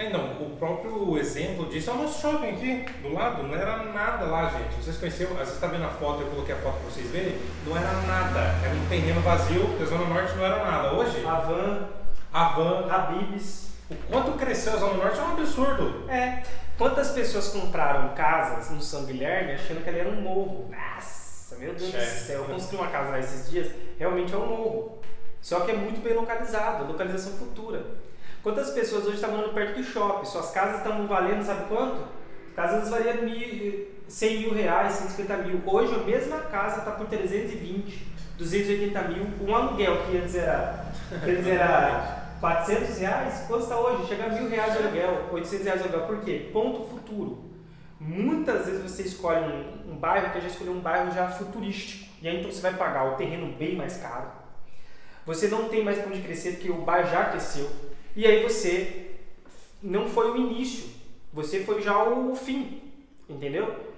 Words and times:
É, 0.00 0.08
não, 0.08 0.30
o 0.40 0.56
próprio 0.58 1.18
exemplo 1.18 1.66
disso 1.66 1.90
é 1.90 1.92
o 1.92 1.96
nosso 1.98 2.22
shopping 2.22 2.48
aqui, 2.48 2.86
do 3.02 3.12
lado, 3.12 3.42
não 3.42 3.54
era 3.54 3.82
nada 3.82 4.24
lá, 4.24 4.48
gente. 4.48 4.82
Vocês 4.82 4.96
conheceram, 4.96 5.34
vocês 5.34 5.52
estão 5.52 5.68
vendo 5.68 5.84
a 5.84 5.90
foto, 5.90 6.22
eu 6.22 6.28
coloquei 6.28 6.54
a 6.54 6.58
foto 6.58 6.76
para 6.76 6.90
vocês 6.90 7.10
verem, 7.10 7.38
não 7.66 7.76
era 7.76 7.92
nada, 8.06 8.40
era 8.64 8.74
um 8.74 8.88
terreno 8.88 9.20
vazio, 9.20 9.62
a 9.78 9.84
Zona 9.84 10.06
Norte 10.06 10.34
não 10.38 10.46
era 10.46 10.64
nada. 10.64 10.94
Hoje, 10.94 11.22
A 11.26 11.34
van, 11.34 11.88
a 12.32 12.44
van, 12.44 12.90
Habibs. 12.90 13.72
o 13.90 13.94
quanto 14.10 14.38
cresceu 14.38 14.72
a 14.72 14.76
Zona 14.78 14.94
Norte 14.94 15.18
é 15.18 15.22
um 15.22 15.32
absurdo. 15.32 16.10
É. 16.10 16.44
Quantas 16.78 17.10
pessoas 17.10 17.48
compraram 17.48 18.14
casas 18.14 18.70
no 18.70 18.80
São 18.80 19.04
Guilherme 19.04 19.52
achando 19.52 19.84
que 19.84 19.90
ali 19.90 19.98
era 19.98 20.08
um 20.08 20.22
morro? 20.22 20.70
Nossa, 20.70 21.56
meu 21.56 21.74
Deus 21.74 21.92
do 21.92 22.00
céu. 22.00 22.38
Eu 22.38 22.44
construí 22.46 22.80
uma 22.80 22.88
casa 22.88 23.10
lá 23.10 23.18
esses 23.18 23.50
dias, 23.50 23.70
realmente 23.98 24.32
é 24.32 24.36
um 24.38 24.46
morro. 24.46 24.98
Só 25.42 25.60
que 25.60 25.72
é 25.72 25.74
muito 25.74 26.02
bem 26.02 26.14
localizado, 26.14 26.86
localização 26.86 27.34
futura. 27.34 27.84
Quantas 28.42 28.70
pessoas 28.70 29.04
hoje 29.04 29.16
estão 29.16 29.32
morando 29.32 29.52
perto 29.52 29.76
do 29.76 29.84
shopping? 29.84 30.24
Suas 30.24 30.50
casas 30.50 30.78
estão 30.78 31.06
valendo, 31.06 31.44
sabe 31.44 31.68
quanto? 31.68 32.08
Casas 32.56 32.88
variam 32.88 33.22
mil, 33.22 33.86
100 34.08 34.38
mil 34.40 34.54
reais, 34.54 34.94
150 34.94 35.36
mil. 35.38 35.60
Hoje 35.66 35.94
a 35.94 35.98
mesma 35.98 36.38
casa 36.38 36.78
está 36.78 36.92
por 36.92 37.06
320, 37.06 38.06
280 38.38 39.02
mil. 39.02 39.26
Um 39.42 39.54
aluguel 39.54 40.04
que 40.04 40.16
antes 40.16 40.34
era, 40.34 40.86
que 41.22 41.30
antes 41.30 41.46
era 41.46 42.34
400 42.40 42.98
reais, 42.98 43.44
quanto 43.46 43.64
está 43.64 43.78
hoje? 43.78 44.08
Chega 44.08 44.24
a 44.24 44.28
mil 44.30 44.48
reais 44.48 44.72
de 44.72 44.78
aluguel, 44.78 45.28
800 45.32 45.64
reais 45.66 45.82
de 45.82 45.88
aluguel. 45.88 46.06
Por 46.06 46.24
quê? 46.24 46.48
Ponto 46.50 46.88
futuro. 46.88 47.44
Muitas 48.00 48.64
vezes 48.64 48.82
você 48.82 49.02
escolhe 49.02 49.44
um, 49.44 49.92
um 49.92 49.96
bairro 49.96 50.32
que 50.32 50.40
já 50.40 50.48
escolheu 50.48 50.72
um 50.72 50.80
bairro 50.80 51.12
já 51.12 51.28
futurístico. 51.28 52.10
E 52.22 52.28
aí 52.28 52.38
então 52.38 52.50
você 52.50 52.62
vai 52.62 52.72
pagar 52.72 53.12
o 53.12 53.16
terreno 53.16 53.54
bem 53.58 53.76
mais 53.76 53.98
caro. 53.98 54.30
Você 55.26 55.48
não 55.48 55.68
tem 55.68 55.84
mais 55.84 55.98
para 55.98 56.08
onde 56.08 56.22
crescer 56.22 56.52
porque 56.52 56.70
o 56.70 56.80
bairro 56.80 57.10
já 57.10 57.26
cresceu. 57.26 57.68
E 58.16 58.26
aí 58.26 58.42
você 58.42 59.12
não 59.82 60.08
foi 60.08 60.30
o 60.30 60.36
início, 60.36 60.90
você 61.32 61.64
foi 61.64 61.80
já 61.80 62.02
o 62.02 62.34
fim, 62.34 62.82
entendeu? 63.28 63.88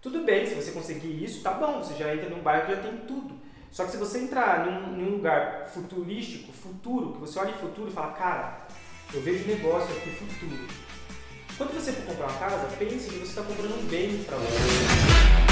Tudo 0.00 0.24
bem, 0.24 0.46
se 0.46 0.54
você 0.54 0.70
conseguir 0.70 1.22
isso, 1.22 1.42
tá 1.42 1.52
bom, 1.52 1.82
você 1.82 1.94
já 1.94 2.14
entra 2.14 2.30
num 2.30 2.40
bairro 2.40 2.66
que 2.66 2.74
já 2.76 2.82
tem 2.82 2.96
tudo. 2.98 3.34
Só 3.70 3.84
que 3.84 3.90
se 3.90 3.96
você 3.96 4.20
entrar 4.20 4.64
num, 4.64 4.92
num 4.92 5.10
lugar 5.16 5.68
futurístico, 5.68 6.52
futuro, 6.52 7.12
que 7.12 7.20
você 7.20 7.38
olha 7.38 7.50
em 7.50 7.58
futuro 7.58 7.88
e 7.88 7.92
fala, 7.92 8.12
cara, 8.12 8.66
eu 9.12 9.20
vejo 9.20 9.46
negócio 9.46 9.94
aqui 9.96 10.10
futuro. 10.10 10.66
Quando 11.56 11.74
você 11.74 11.92
for 11.92 12.06
comprar 12.06 12.28
uma 12.28 12.38
casa, 12.38 12.76
pense 12.78 13.08
que 13.08 13.18
você 13.18 13.24
está 13.24 13.42
comprando 13.42 13.76
um 13.76 13.86
bem 13.86 14.22
para 14.22 14.36
você. 14.36 15.47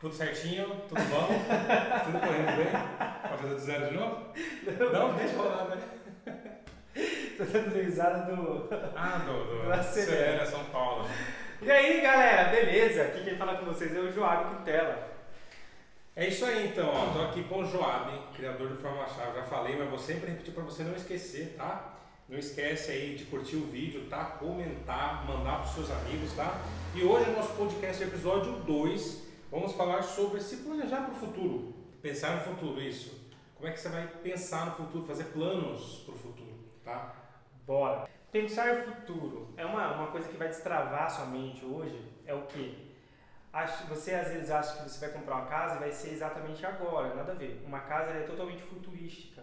Tudo 0.00 0.14
certinho? 0.14 0.64
Tudo 0.88 1.02
bom? 1.10 1.28
Tudo 2.06 2.20
correndo 2.20 2.56
bem? 2.56 3.28
Pode 3.28 3.42
fazer 3.42 3.54
do 3.54 3.60
zero 3.60 3.88
de 3.90 3.96
novo? 3.98 4.32
Não, 4.92 5.14
deixa 5.14 5.36
rolar, 5.36 5.68
né? 5.68 5.82
Tô 7.36 7.44
dando 7.44 7.74
risada 7.74 8.34
do. 8.34 8.68
Ah, 8.96 9.18
do, 9.26 9.44
do 9.44 9.62
Do 9.68 9.72
Acelera. 9.72 10.46
São 10.46 10.64
Paulo. 10.64 11.06
E 11.60 11.70
aí 11.70 12.00
galera, 12.00 12.48
beleza? 12.48 13.02
Aqui 13.02 13.24
quem 13.24 13.36
fala 13.36 13.58
com 13.58 13.66
vocês 13.66 13.94
é 13.94 13.98
o 13.98 14.10
Joab 14.10 14.56
Quintela. 14.56 15.10
É 16.16 16.26
isso 16.26 16.46
aí 16.46 16.68
então, 16.68 16.88
ó. 16.88 17.12
Tô 17.12 17.22
aqui 17.24 17.44
com 17.44 17.60
o 17.60 17.66
Joab, 17.66 18.10
criador 18.34 18.68
do 18.68 18.76
Fórmula 18.78 19.06
Chave. 19.06 19.36
Já 19.36 19.44
falei, 19.44 19.76
mas 19.76 19.90
vou 19.90 19.98
sempre 19.98 20.30
repetir 20.30 20.54
pra 20.54 20.64
você 20.64 20.82
não 20.82 20.94
esquecer, 20.94 21.54
tá? 21.58 21.96
Não 22.26 22.38
esquece 22.38 22.90
aí 22.90 23.16
de 23.16 23.24
curtir 23.24 23.56
o 23.56 23.66
vídeo, 23.66 24.06
tá? 24.08 24.24
Comentar, 24.24 25.26
mandar 25.26 25.60
pros 25.60 25.74
seus 25.74 25.90
amigos, 25.90 26.32
tá? 26.32 26.58
E 26.94 27.02
hoje 27.02 27.28
no 27.28 27.36
nosso 27.36 27.52
podcast 27.52 28.02
episódio 28.02 28.52
2, 28.52 29.29
vamos 29.50 29.72
falar 29.72 30.02
sobre 30.02 30.40
se 30.40 30.58
planejar 30.58 31.02
para 31.02 31.12
o 31.12 31.16
futuro. 31.16 31.74
Pensar 32.00 32.36
no 32.36 32.40
futuro, 32.42 32.80
isso. 32.80 33.20
Como 33.54 33.68
é 33.68 33.72
que 33.72 33.80
você 33.80 33.88
vai 33.88 34.06
pensar 34.06 34.66
no 34.66 34.72
futuro, 34.72 35.04
fazer 35.04 35.24
planos 35.24 36.02
pro 36.06 36.16
futuro, 36.16 36.58
tá? 36.82 37.14
Bora. 37.66 38.08
Pensar 38.32 38.74
no 38.74 38.94
futuro 38.94 39.52
é 39.56 39.66
uma, 39.66 39.94
uma 39.96 40.06
coisa 40.06 40.28
que 40.28 40.36
vai 40.36 40.48
destravar 40.48 41.04
a 41.04 41.08
sua 41.08 41.26
mente 41.26 41.64
hoje. 41.64 42.00
É 42.24 42.32
o 42.32 42.46
quê? 42.46 42.74
Você 43.88 44.14
às 44.14 44.28
vezes 44.28 44.50
acha 44.50 44.76
que 44.76 44.88
você 44.88 45.00
vai 45.00 45.18
comprar 45.18 45.34
uma 45.34 45.46
casa 45.46 45.76
e 45.76 45.78
vai 45.80 45.92
ser 45.92 46.12
exatamente 46.12 46.64
agora, 46.64 47.14
nada 47.14 47.32
a 47.32 47.34
ver. 47.34 47.62
Uma 47.66 47.80
casa 47.80 48.12
é 48.12 48.22
totalmente 48.22 48.62
futurística. 48.62 49.42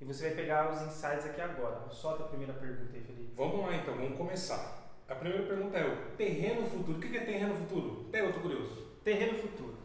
E 0.00 0.04
você 0.04 0.28
vai 0.28 0.36
pegar 0.36 0.72
os 0.72 0.80
insights 0.82 1.26
aqui 1.26 1.40
agora. 1.40 1.88
Solta 1.90 2.24
a 2.24 2.28
primeira 2.28 2.54
pergunta 2.54 2.90
aí, 2.94 3.02
Felipe. 3.02 3.34
Vamos 3.36 3.60
lá 3.60 3.76
então, 3.76 3.94
vamos 3.94 4.16
começar. 4.16 4.82
A 5.08 5.14
primeira 5.14 5.46
pergunta 5.46 5.78
é 5.78 5.86
o 5.86 6.16
terreno 6.16 6.66
futuro. 6.66 6.98
O 6.98 7.00
que 7.00 7.16
é 7.16 7.20
terreno 7.20 7.54
futuro? 7.54 8.06
Até 8.08 8.22
eu 8.22 8.32
tô 8.32 8.40
curioso. 8.40 8.83
Terreno 9.04 9.38
futuro. 9.38 9.76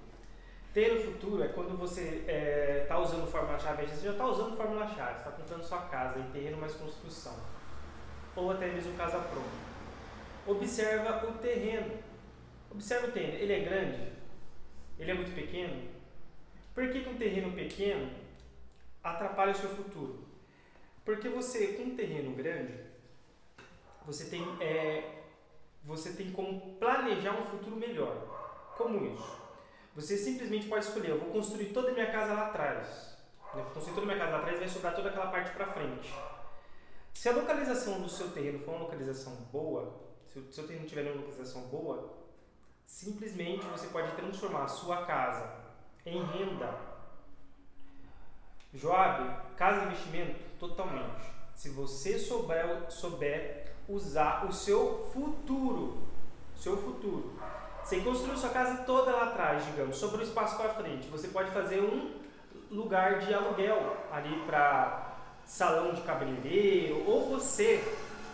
Terreno 0.74 1.02
futuro 1.02 1.44
é 1.44 1.50
quando 1.50 1.78
você 1.78 2.24
está 2.84 2.98
usando 2.98 3.30
fórmula-chave, 3.30 3.86
você 3.86 4.06
já 4.06 4.12
está 4.12 4.26
usando 4.26 4.56
fórmula-chave, 4.56 5.18
está 5.18 5.32
comprando 5.32 5.64
sua 5.64 5.82
casa 5.88 6.20
em 6.20 6.32
terreno 6.32 6.58
mais 6.58 6.74
construção. 6.76 7.36
Ou 8.36 8.52
até 8.52 8.68
mesmo 8.68 8.96
casa 8.96 9.20
pronta. 9.20 9.50
Observa 10.48 11.28
o 11.28 11.34
terreno. 11.34 12.00
Observa 12.72 13.08
o 13.08 13.12
terreno. 13.12 13.34
Ele 13.40 13.54
é 13.54 13.60
grande? 13.60 14.08
Ele 14.98 15.12
é 15.12 15.14
muito 15.14 15.36
pequeno? 15.36 15.90
Por 16.74 16.90
que, 16.90 17.02
que 17.02 17.10
um 17.10 17.18
terreno 17.18 17.52
pequeno 17.52 18.10
atrapalha 19.04 19.52
o 19.52 19.56
seu 19.56 19.70
futuro? 19.70 20.24
Porque 21.04 21.28
você, 21.28 21.74
com 21.74 21.84
um 21.84 21.96
terreno 21.96 22.34
grande, 22.36 22.74
você 24.06 24.30
tem, 24.30 24.42
é, 24.62 25.24
você 25.84 26.14
tem 26.14 26.32
como 26.32 26.76
planejar 26.76 27.38
um 27.38 27.46
futuro 27.46 27.76
melhor. 27.76 28.29
Como 28.80 29.06
isso? 29.06 29.38
Você 29.94 30.16
simplesmente 30.16 30.70
pode 30.70 30.86
escolher, 30.86 31.10
eu 31.10 31.20
vou 31.20 31.32
construir 31.32 31.74
toda 31.74 31.90
a 31.90 31.92
minha 31.92 32.10
casa 32.10 32.32
lá 32.32 32.48
atrás. 32.48 33.18
Eu 33.54 33.62
vou 33.62 33.74
construir 33.74 33.94
toda 33.94 34.06
a 34.06 34.16
minha 34.16 34.18
casa 34.18 34.32
lá 34.32 34.38
atrás 34.38 34.56
e 34.56 34.60
vai 34.62 34.70
sobrar 34.70 34.96
toda 34.96 35.10
aquela 35.10 35.28
parte 35.28 35.52
para 35.52 35.74
frente. 35.74 36.14
Se 37.14 37.28
a 37.28 37.34
localização 37.34 38.02
do 38.02 38.08
seu 38.08 38.32
terreno 38.32 38.60
for 38.60 38.76
uma 38.76 38.84
localização 38.84 39.36
boa, 39.52 40.00
se 40.26 40.40
o 40.40 40.54
seu 40.54 40.66
terreno 40.66 40.88
tiver 40.88 41.02
uma 41.02 41.16
localização 41.16 41.64
boa, 41.64 42.10
simplesmente 42.86 43.66
você 43.66 43.88
pode 43.88 44.14
transformar 44.14 44.64
a 44.64 44.70
sua 44.70 45.06
casa 45.06 45.56
em 46.06 46.24
renda. 46.24 46.74
Joab, 48.74 49.56
casa 49.58 49.88
investimento, 49.88 50.40
totalmente. 50.58 51.30
Se 51.54 51.70
você 51.70 52.18
souber, 52.18 52.90
souber 52.90 53.74
usar 53.90 54.48
o 54.48 54.54
seu 54.54 55.10
futuro, 55.12 55.98
seu 56.56 56.78
futuro. 56.78 57.59
Você 57.90 58.02
construiu 58.02 58.38
sua 58.38 58.52
casa 58.52 58.84
toda 58.84 59.10
lá 59.10 59.24
atrás, 59.24 59.66
digamos, 59.66 59.98
sobrou 59.98 60.22
espaço 60.22 60.56
para 60.58 60.70
frente. 60.76 61.08
Você 61.08 61.30
pode 61.30 61.50
fazer 61.50 61.82
um 61.82 62.12
lugar 62.70 63.18
de 63.18 63.34
aluguel 63.34 63.98
ali 64.12 64.44
para 64.46 65.16
salão 65.44 65.92
de 65.92 66.02
cabeleireiro, 66.02 67.04
ou 67.10 67.28
você 67.28 67.84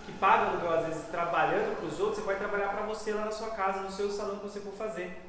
que 0.05 0.11
paga 0.11 0.49
aluguel 0.49 0.73
às 0.73 0.85
vezes 0.87 1.07
trabalhando 1.07 1.73
para 1.77 1.85
os 1.85 1.97
outros, 2.01 2.17
você 2.17 2.25
vai 2.25 2.35
trabalhar 2.35 2.67
para 2.67 2.85
você 2.85 3.13
lá 3.13 3.23
na 3.23 3.31
sua 3.31 3.51
casa, 3.51 3.79
no 3.79 3.89
seu 3.89 4.11
salão 4.11 4.39
que 4.39 4.43
você 4.43 4.59
for 4.59 4.73
fazer. 4.73 5.21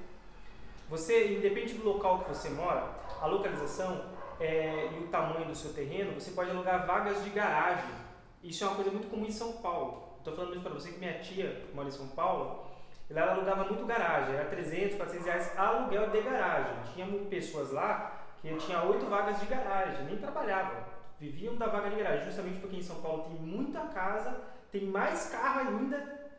Você, 0.91 1.37
independente 1.37 1.75
do 1.75 1.85
local 1.85 2.25
que 2.25 2.31
você 2.31 2.49
mora, 2.49 2.83
a 3.23 3.27
localização 3.27 4.07
é, 4.41 4.91
e 4.93 5.05
o 5.05 5.07
tamanho 5.07 5.47
do 5.47 5.55
seu 5.55 5.73
terreno, 5.73 6.21
você 6.21 6.33
pode 6.33 6.51
alugar 6.51 6.85
vagas 6.85 7.23
de 7.23 7.31
garagem. 7.31 7.95
Isso 8.43 8.65
é 8.65 8.67
uma 8.67 8.75
coisa 8.75 8.91
muito 8.91 9.09
comum 9.09 9.27
em 9.27 9.31
São 9.31 9.53
Paulo. 9.53 10.17
Estou 10.19 10.35
falando 10.35 10.55
isso 10.55 10.63
para 10.63 10.75
você 10.75 10.91
que 10.91 10.99
minha 10.99 11.21
tia 11.21 11.65
mora 11.73 11.87
em 11.87 11.93
São 11.93 12.09
Paulo, 12.09 12.66
ela 13.09 13.33
alugava 13.33 13.65
muito 13.65 13.87
garagem, 13.87 14.35
era 14.35 14.47
300, 14.47 14.97
400 14.97 15.27
reais 15.27 15.59
aluguel 15.59 16.11
de 16.11 16.21
garagem. 16.21 16.75
Tinha 16.93 17.07
pessoas 17.27 17.71
lá 17.71 18.21
que 18.41 18.55
tinha 18.57 18.83
oito 18.83 19.07
vagas 19.07 19.41
de 19.41 19.47
garagem, 19.47 20.05
nem 20.07 20.17
trabalhavam, 20.17 20.85
viviam 21.19 21.55
da 21.57 21.67
vaga 21.67 21.91
de 21.91 21.97
garagem, 21.97 22.25
justamente 22.25 22.61
porque 22.61 22.77
em 22.77 22.83
São 22.83 23.01
Paulo 23.01 23.25
tem 23.25 23.35
muita 23.35 23.81
casa, 23.87 24.41
tem 24.71 24.85
mais 24.87 25.29
carro 25.31 25.61
ainda, 25.61 26.31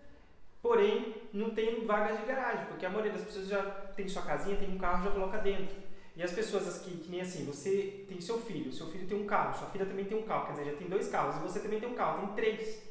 porém 0.61 1.15
não 1.33 1.51
tem 1.51 1.85
vagas 1.85 2.19
de 2.19 2.25
garagem, 2.25 2.65
porque 2.65 2.85
a 2.85 2.89
maioria 2.89 3.13
das 3.13 3.23
pessoas 3.23 3.47
já 3.47 3.63
tem 3.95 4.07
sua 4.07 4.21
casinha, 4.23 4.57
tem 4.57 4.69
um 4.69 4.77
carro, 4.77 5.05
já 5.05 5.11
coloca 5.11 5.37
dentro. 5.37 5.75
E 6.15 6.23
as 6.23 6.31
pessoas 6.31 6.79
que, 6.79 6.97
que 6.97 7.11
nem 7.11 7.21
assim, 7.21 7.45
você 7.45 8.05
tem 8.09 8.19
seu 8.19 8.39
filho, 8.39 8.73
seu 8.73 8.87
filho 8.87 9.07
tem 9.07 9.21
um 9.21 9.27
carro, 9.27 9.57
sua 9.57 9.67
filha 9.69 9.85
também 9.85 10.05
tem 10.05 10.17
um 10.17 10.23
carro, 10.23 10.47
quer 10.47 10.53
dizer, 10.53 10.71
já 10.71 10.77
tem 10.77 10.87
dois 10.87 11.07
carros, 11.09 11.35
e 11.37 11.39
você 11.39 11.59
também 11.59 11.79
tem 11.79 11.89
um 11.89 11.93
carro, 11.95 12.25
tem 12.25 12.35
três. 12.35 12.81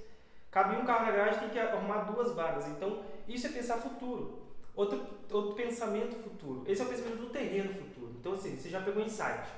Cabe 0.50 0.76
um 0.76 0.87
carro 0.87 1.06
na 1.06 1.12
garagem, 1.12 1.40
tem 1.40 1.50
que 1.50 1.58
arrumar 1.58 2.05
duas 2.05 2.32
vagas. 2.32 2.67
Então, 2.69 3.02
isso 3.28 3.46
é 3.46 3.50
pensar 3.50 3.78
futuro. 3.78 4.43
Outro, 4.75 5.06
outro 5.31 5.55
pensamento 5.55 6.17
futuro. 6.23 6.62
Esse 6.67 6.82
é 6.82 6.84
o 6.84 6.88
pensamento 6.88 7.17
do 7.17 7.31
terreno 7.31 7.73
futuro. 7.73 8.12
Então, 8.20 8.34
assim, 8.34 8.56
você 8.56 8.69
já 8.69 8.81
pegou 8.81 9.02
insight. 9.02 9.49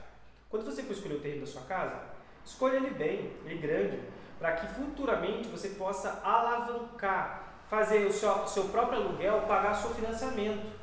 Quando 0.48 0.64
você 0.64 0.82
for 0.82 0.92
escolher 0.92 1.16
o 1.16 1.20
terreno 1.20 1.40
da 1.40 1.46
sua 1.46 1.62
casa, 1.62 2.00
escolha 2.44 2.76
ele 2.76 2.90
bem, 2.90 3.32
ele 3.44 3.58
grande, 3.58 4.00
para 4.38 4.52
que 4.52 4.74
futuramente 4.74 5.48
você 5.48 5.70
possa 5.70 6.20
alavancar, 6.22 7.64
fazer 7.68 8.06
o 8.06 8.12
seu, 8.12 8.46
seu 8.46 8.64
próprio 8.68 9.00
aluguel 9.00 9.42
pagar 9.42 9.74
seu 9.74 9.90
financiamento. 9.90 10.78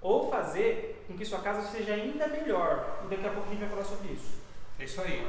Ou 0.00 0.30
fazer 0.30 1.04
com 1.06 1.16
que 1.16 1.24
sua 1.24 1.40
casa 1.40 1.62
seja 1.68 1.94
ainda 1.94 2.26
melhor. 2.28 3.00
E 3.04 3.08
daqui 3.08 3.26
a 3.26 3.30
pouco 3.30 3.48
a 3.48 3.50
gente 3.50 3.60
vai 3.60 3.68
falar 3.68 3.84
sobre 3.84 4.12
isso. 4.12 4.38
É 4.78 4.84
isso 4.84 5.00
aí. 5.00 5.26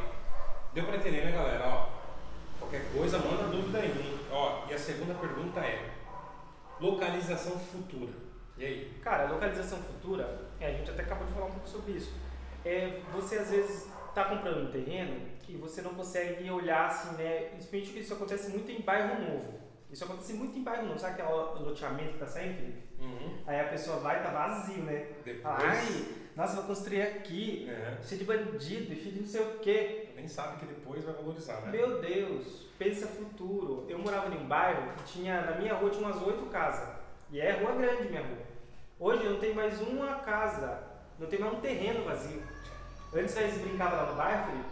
Deu 0.74 0.86
para 0.86 0.98
entender, 0.98 1.26
né, 1.26 1.32
galera? 1.32 1.68
Ó, 1.68 1.90
qualquer 2.60 2.86
coisa, 2.94 3.18
manda 3.18 3.44
dúvida 3.44 3.80
aí. 3.80 4.20
Ó, 4.32 4.66
e 4.70 4.74
a 4.74 4.78
segunda 4.78 5.16
pergunta 5.16 5.60
é: 5.60 5.90
localização 6.80 7.60
futura. 7.60 8.14
E 8.58 8.66
aí? 8.66 8.94
Cara, 9.02 9.32
localização 9.32 9.80
futura, 9.80 10.50
é, 10.60 10.68
a 10.68 10.72
gente 10.72 10.90
até 10.92 11.04
acabou 11.04 11.26
de 11.28 11.34
falar 11.34 11.46
um 11.46 11.52
pouco 11.52 11.68
sobre 11.68 11.94
isso. 11.94 12.14
É, 12.66 13.00
você 13.14 13.38
às 13.38 13.50
vezes 13.50 13.88
está 14.10 14.26
comprando 14.26 14.68
um 14.68 14.72
terreno 14.72 15.22
e 15.48 15.56
você 15.56 15.82
não 15.82 15.94
consegue 15.94 16.50
olhar 16.52 16.88
assim, 16.88 17.16
né? 17.16 17.50
Principalmente 17.50 18.00
isso 18.00 18.14
acontece 18.14 18.50
muito 18.50 18.72
em 18.72 18.82
bairro 18.82 19.22
novo. 19.22 19.60
Isso 19.90 20.04
acontece 20.04 20.34
muito 20.34 20.58
em 20.58 20.64
bairro 20.64 20.86
novo. 20.88 21.00
Sabe 21.00 21.22
aquele 21.22 21.64
loteamento 21.66 22.14
que 22.14 22.20
tá 22.20 22.28
saindo, 22.28 22.56
Felipe? 22.58 22.84
Uhum. 23.00 23.38
Aí 23.48 23.60
a 23.60 23.64
pessoa 23.70 23.98
vai 23.98 24.20
e 24.20 24.24
tá 24.24 24.30
vazio, 24.30 24.84
né? 24.84 25.08
Depois. 25.26 25.44
Ai, 25.64 26.06
nossa, 26.36 26.56
vou 26.58 26.66
construir 26.66 27.02
aqui, 27.02 27.68
É. 27.70 27.98
cheio 28.04 28.20
de 28.20 28.26
bandido, 28.26 28.96
cheio 28.96 29.14
de 29.14 29.20
não 29.22 29.28
sei 29.28 29.42
o 29.42 29.60
quê. 29.60 30.10
Nem 30.16 30.28
sabe 30.28 30.58
que 30.60 30.66
depois 30.66 31.04
vai 31.04 31.14
valorizar, 31.16 31.62
né? 31.62 31.72
Meu 31.72 32.00
Deus, 32.02 32.68
pensa 32.78 33.08
futuro. 33.08 33.86
Eu 33.90 33.98
morava 34.00 34.34
em 34.34 34.38
um 34.38 34.48
bairro 34.48 34.94
que 34.98 35.04
tinha, 35.14 35.42
na 35.42 35.56
minha 35.58 35.74
rua 35.74 35.90
tinha 35.90 36.06
umas 36.08 36.22
oito 36.22 36.46
casas. 36.48 36.88
E 37.32 37.40
é 37.40 37.52
rua 37.54 37.72
grande 37.74 38.10
minha 38.10 38.22
rua. 38.22 38.38
Hoje 39.00 39.24
não 39.28 39.40
tem 39.40 39.54
mais 39.56 39.80
uma 39.82 40.16
casa, 40.20 40.84
não 41.18 41.28
tem 41.28 41.40
mais 41.40 41.54
um 41.54 41.62
terreno 41.62 42.04
vazio. 42.04 42.44
Antes 43.14 43.36
a 43.38 43.42
gente 43.42 43.60
brincava 43.60 43.96
lá 43.96 44.12
no 44.12 44.16
bairro, 44.18 44.52
Felipe, 44.52 44.70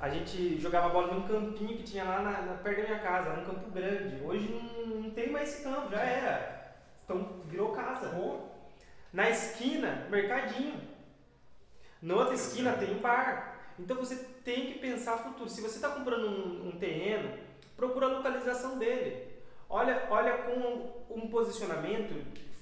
a 0.00 0.08
gente 0.08 0.58
jogava 0.60 0.88
bola 0.88 1.14
num 1.14 1.28
campinho 1.28 1.76
que 1.76 1.82
tinha 1.82 2.04
lá 2.04 2.22
na, 2.22 2.42
na- 2.42 2.54
perto 2.54 2.80
da 2.82 2.88
minha 2.88 2.98
casa, 3.00 3.30
era 3.30 3.40
um 3.40 3.44
campo 3.44 3.70
grande. 3.70 4.22
Hoje 4.24 4.48
não, 4.48 4.86
não 5.02 5.10
tem 5.10 5.30
mais 5.30 5.52
esse 5.52 5.62
campo, 5.62 5.90
já 5.90 6.00
era. 6.00 6.74
Então 7.04 7.42
virou 7.46 7.72
casa. 7.72 8.08
Pô, 8.10 8.38
Na 9.12 9.28
esquina, 9.30 10.06
mercadinho. 10.10 10.80
Na 12.00 12.14
outra 12.14 12.34
esquina 12.34 12.72
tem 12.72 12.94
um 12.94 13.00
bar. 13.00 13.56
Então 13.78 13.96
você 13.96 14.16
tem 14.44 14.66
que 14.72 14.78
pensar 14.78 15.18
futuro. 15.18 15.48
Se 15.50 15.60
você 15.60 15.76
está 15.76 15.90
comprando 15.90 16.26
um, 16.28 16.68
um 16.68 16.72
terreno, 16.72 17.30
procura 17.76 18.06
a 18.06 18.10
localização 18.10 18.78
dele. 18.78 19.28
Olha, 19.68 20.06
olha 20.10 20.32
com 20.38 21.14
um 21.14 21.28
posicionamento 21.28 22.14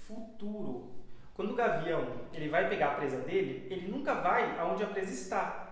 futuro. 0.07 0.91
Quando 1.35 1.53
o 1.53 1.55
gavião 1.55 2.05
ele 2.33 2.49
vai 2.49 2.69
pegar 2.69 2.89
a 2.93 2.95
presa 2.95 3.19
dele, 3.19 3.67
ele 3.71 3.89
nunca 3.91 4.15
vai 4.15 4.59
aonde 4.59 4.83
a 4.83 4.89
presa 4.89 5.13
está. 5.13 5.68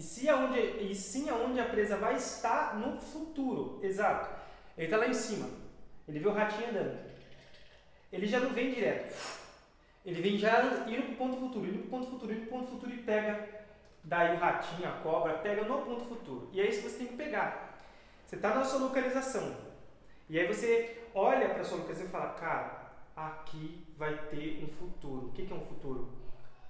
E, 0.00 0.02
se 0.02 0.30
aonde, 0.30 0.58
e 0.58 0.94
sim 0.94 1.28
aonde 1.28 1.60
a 1.60 1.66
presa 1.66 1.94
vai 1.98 2.14
estar 2.14 2.74
no 2.74 2.98
futuro. 2.98 3.78
Exato. 3.82 4.30
Ele 4.74 4.86
está 4.86 4.96
lá 4.96 5.06
em 5.06 5.12
cima. 5.12 5.46
Ele 6.08 6.18
vê 6.18 6.26
o 6.26 6.32
ratinho 6.32 6.70
andando. 6.70 6.98
Ele 8.10 8.26
já 8.26 8.40
não 8.40 8.48
vem 8.48 8.72
direto. 8.72 9.14
Ele 10.06 10.22
vem 10.22 10.38
já 10.38 10.86
indo 10.88 11.02
pro 11.02 11.16
ponto 11.16 11.36
futuro, 11.36 11.66
indo 11.66 11.80
pro 11.80 11.90
ponto 11.90 12.06
futuro, 12.12 12.32
indo 12.32 12.46
pro 12.46 12.50
ponto 12.50 12.70
futuro 12.70 12.94
e 12.94 13.02
pega. 13.02 13.46
Daí 14.02 14.36
o 14.36 14.38
ratinho, 14.38 14.88
a 14.88 14.92
cobra, 15.02 15.34
pega 15.34 15.64
no 15.64 15.82
ponto 15.82 16.06
futuro. 16.06 16.48
E 16.54 16.62
é 16.62 16.66
isso 16.70 16.80
que 16.80 16.88
você 16.88 16.96
tem 16.96 17.08
que 17.08 17.16
pegar. 17.16 17.78
Você 18.24 18.36
está 18.36 18.54
na 18.54 18.64
sua 18.64 18.80
localização. 18.80 19.54
E 20.30 20.40
aí 20.40 20.46
você 20.46 21.02
olha 21.14 21.50
para 21.50 21.62
sua 21.62 21.76
localização 21.76 22.08
e 22.08 22.10
fala, 22.10 22.32
cara, 22.40 22.90
aqui 23.14 23.86
vai 23.98 24.16
ter 24.30 24.64
um 24.64 24.68
futuro. 24.78 25.26
O 25.26 25.32
que, 25.32 25.44
que 25.44 25.52
é 25.52 25.56
um 25.56 25.66
futuro? 25.66 26.10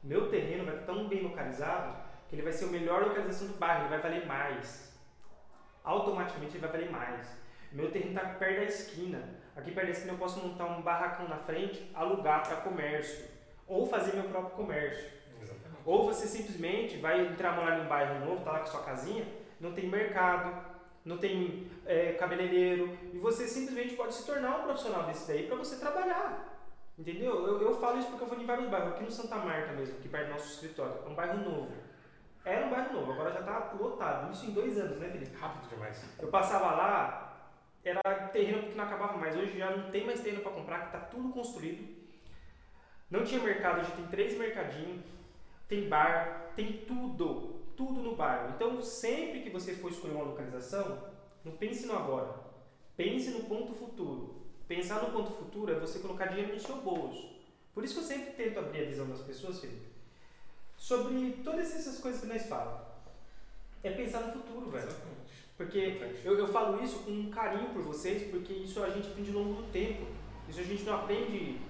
Meu 0.02 0.28
terreno 0.28 0.64
vai 0.64 0.74
estar 0.74 0.86
tão 0.86 1.06
bem 1.06 1.22
localizado 1.22 2.09
que 2.30 2.36
ele 2.36 2.42
vai 2.42 2.52
ser 2.52 2.66
a 2.66 2.68
melhor 2.68 3.02
localização 3.02 3.48
do 3.48 3.54
bairro, 3.54 3.82
ele 3.82 3.88
vai 3.88 4.00
valer 4.00 4.24
mais. 4.24 4.96
Automaticamente 5.82 6.56
ele 6.56 6.64
vai 6.64 6.70
valer 6.70 6.90
mais. 6.90 7.26
Meu 7.72 7.90
terreno 7.90 8.12
está 8.12 8.34
perto 8.34 8.56
da 8.58 8.64
esquina. 8.64 9.28
Aqui 9.56 9.72
perto 9.72 9.86
da 9.86 9.92
esquina 9.92 10.12
eu 10.12 10.18
posso 10.18 10.38
montar 10.38 10.66
um 10.66 10.80
barracão 10.80 11.28
na 11.28 11.38
frente, 11.38 11.90
alugar 11.92 12.46
para 12.46 12.58
comércio. 12.58 13.24
Ou 13.66 13.84
fazer 13.84 14.14
meu 14.14 14.30
próprio 14.30 14.56
comércio. 14.56 15.10
exatamente. 15.42 15.82
Ou 15.84 16.06
você 16.06 16.28
simplesmente 16.28 16.98
vai 16.98 17.26
entrar 17.26 17.56
morar 17.56 17.80
em 17.80 17.82
um 17.82 17.88
bairro 17.88 18.24
novo, 18.24 18.44
tá 18.44 18.52
lá 18.52 18.60
com 18.60 18.66
sua 18.66 18.84
casinha, 18.84 19.26
não 19.58 19.72
tem 19.72 19.88
mercado, 19.88 20.64
não 21.04 21.18
tem 21.18 21.68
é, 21.84 22.12
cabeleireiro, 22.12 22.96
e 23.12 23.18
você 23.18 23.48
simplesmente 23.48 23.96
pode 23.96 24.14
se 24.14 24.24
tornar 24.24 24.58
um 24.58 24.62
profissional 24.62 25.02
desse 25.04 25.26
daí 25.26 25.48
para 25.48 25.56
você 25.56 25.76
trabalhar. 25.80 26.46
Entendeu? 26.96 27.44
Eu, 27.44 27.60
eu 27.60 27.80
falo 27.80 27.98
isso 27.98 28.08
porque 28.08 28.22
eu 28.22 28.28
vou 28.28 28.40
em 28.40 28.46
vários 28.46 28.68
bairros, 28.68 28.92
aqui 28.92 29.02
no 29.02 29.10
Santa 29.10 29.36
Marta 29.36 29.72
mesmo, 29.72 29.98
aqui 29.98 30.08
perto 30.08 30.26
do 30.26 30.32
nosso 30.32 30.52
escritório. 30.52 30.94
É 31.04 31.08
um 31.08 31.14
bairro 31.14 31.38
novo. 31.38 31.89
Era 32.44 32.66
um 32.66 32.70
bairro 32.70 32.94
novo, 32.94 33.12
agora 33.12 33.32
já 33.32 33.42
tá 33.42 33.72
lotado. 33.78 34.32
Isso 34.32 34.46
em 34.46 34.52
dois 34.52 34.78
anos, 34.78 34.98
né, 34.98 35.10
Felipe? 35.10 35.36
Rápido 35.36 35.68
demais. 35.68 36.02
Eu 36.18 36.28
passava 36.28 36.74
lá, 36.74 37.50
era 37.84 38.00
terreno 38.28 38.68
que 38.68 38.74
não 38.74 38.84
acabava 38.84 39.16
mais. 39.18 39.36
Hoje 39.36 39.58
já 39.58 39.76
não 39.76 39.90
tem 39.90 40.06
mais 40.06 40.20
terreno 40.20 40.42
para 40.42 40.52
comprar, 40.52 40.86
que 40.86 40.92
tá 40.92 40.98
tudo 41.00 41.30
construído. 41.30 42.00
Não 43.10 43.24
tinha 43.24 43.42
mercado, 43.42 43.80
hoje 43.80 43.92
tem 43.92 44.06
três 44.06 44.38
mercadinhos, 44.38 45.04
tem 45.68 45.88
bar, 45.88 46.52
tem 46.54 46.84
tudo, 46.86 47.60
tudo 47.76 48.00
no 48.00 48.14
bairro. 48.14 48.54
Então, 48.54 48.80
sempre 48.80 49.40
que 49.40 49.50
você 49.50 49.74
for 49.74 49.90
escolher 49.90 50.14
uma 50.14 50.24
localização, 50.24 51.10
não 51.44 51.52
pense 51.52 51.86
no 51.86 51.96
agora, 51.96 52.34
pense 52.96 53.30
no 53.30 53.44
ponto 53.44 53.74
futuro. 53.74 54.40
Pensar 54.68 55.02
no 55.02 55.10
ponto 55.10 55.32
futuro 55.32 55.72
é 55.72 55.80
você 55.80 55.98
colocar 55.98 56.26
dinheiro 56.26 56.54
no 56.54 56.60
seu 56.60 56.76
bolso. 56.76 57.40
Por 57.74 57.82
isso 57.82 57.94
que 57.94 58.00
eu 58.00 58.04
sempre 58.04 58.32
tento 58.32 58.60
abrir 58.60 58.82
a 58.82 58.86
visão 58.86 59.08
das 59.08 59.20
pessoas, 59.22 59.60
Felipe, 59.60 59.89
sobre 60.80 61.42
todas 61.44 61.76
essas 61.76 61.98
coisas 61.98 62.22
que 62.22 62.26
nós 62.26 62.46
falamos. 62.46 62.80
É 63.84 63.90
pensar 63.90 64.20
no 64.20 64.32
futuro, 64.32 64.70
velho. 64.70 64.86
Exatamente. 64.86 65.20
Porque 65.56 66.00
eu, 66.24 66.38
eu 66.38 66.48
falo 66.48 66.82
isso 66.82 67.00
com 67.00 67.10
um 67.10 67.30
carinho 67.30 67.68
por 67.68 67.82
vocês, 67.82 68.30
porque 68.30 68.52
isso 68.52 68.82
a 68.82 68.88
gente 68.88 69.08
aprende 69.08 69.30
ao 69.30 69.42
longo 69.42 69.62
do 69.62 69.70
tempo. 69.70 70.06
Isso 70.48 70.58
a 70.58 70.64
gente 70.64 70.82
não 70.84 70.94
aprende, 70.94 71.60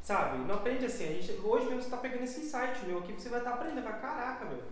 sabe? 0.00 0.38
Não 0.46 0.54
aprende 0.54 0.86
assim. 0.86 1.04
A 1.04 1.12
gente, 1.20 1.32
hoje 1.44 1.64
mesmo 1.64 1.80
você 1.80 1.88
está 1.88 1.96
pegando 1.96 2.22
esse 2.22 2.40
insight 2.40 2.86
meu 2.86 2.98
aqui, 2.98 3.12
você 3.12 3.28
vai 3.28 3.40
estar 3.40 3.54
aprendendo. 3.54 3.82
Vai, 3.82 4.00
caraca, 4.00 4.44
meu. 4.44 4.62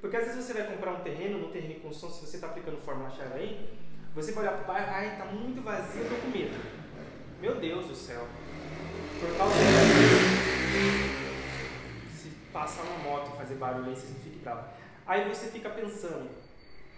Porque 0.00 0.16
às 0.16 0.26
vezes 0.26 0.44
você 0.44 0.52
vai 0.52 0.66
comprar 0.68 0.92
um 0.92 1.00
terreno, 1.00 1.40
no 1.40 1.48
terreno 1.48 1.74
de 1.74 1.80
construção, 1.80 2.10
se 2.10 2.26
você 2.26 2.36
está 2.36 2.46
aplicando 2.46 2.80
forma 2.80 3.10
chave 3.10 3.34
aí, 3.34 3.76
você 4.14 4.30
vai 4.30 4.44
olhar 4.44 4.56
para 4.58 4.64
o 4.64 4.66
bairro, 4.66 4.90
ai, 4.92 5.18
tá 5.18 5.24
muito 5.24 5.60
vazio, 5.62 6.02
eu 6.02 6.08
tô 6.08 6.14
com 6.22 6.28
medo. 6.28 6.56
Meu 7.40 7.56
Deus 7.56 7.86
do 7.86 7.94
céu. 7.94 8.24
Por 9.20 9.36
causa 9.36 9.54
passar 12.54 12.84
uma 12.84 12.98
moto 12.98 13.32
e 13.34 13.36
fazer 13.36 13.56
barulho 13.56 13.88
aí, 13.88 13.96
vocês 13.96 14.14
não 14.14 14.20
fiquem 14.20 14.38
bravos. 14.38 14.64
Aí 15.04 15.28
você 15.28 15.48
fica 15.48 15.68
pensando, 15.70 16.30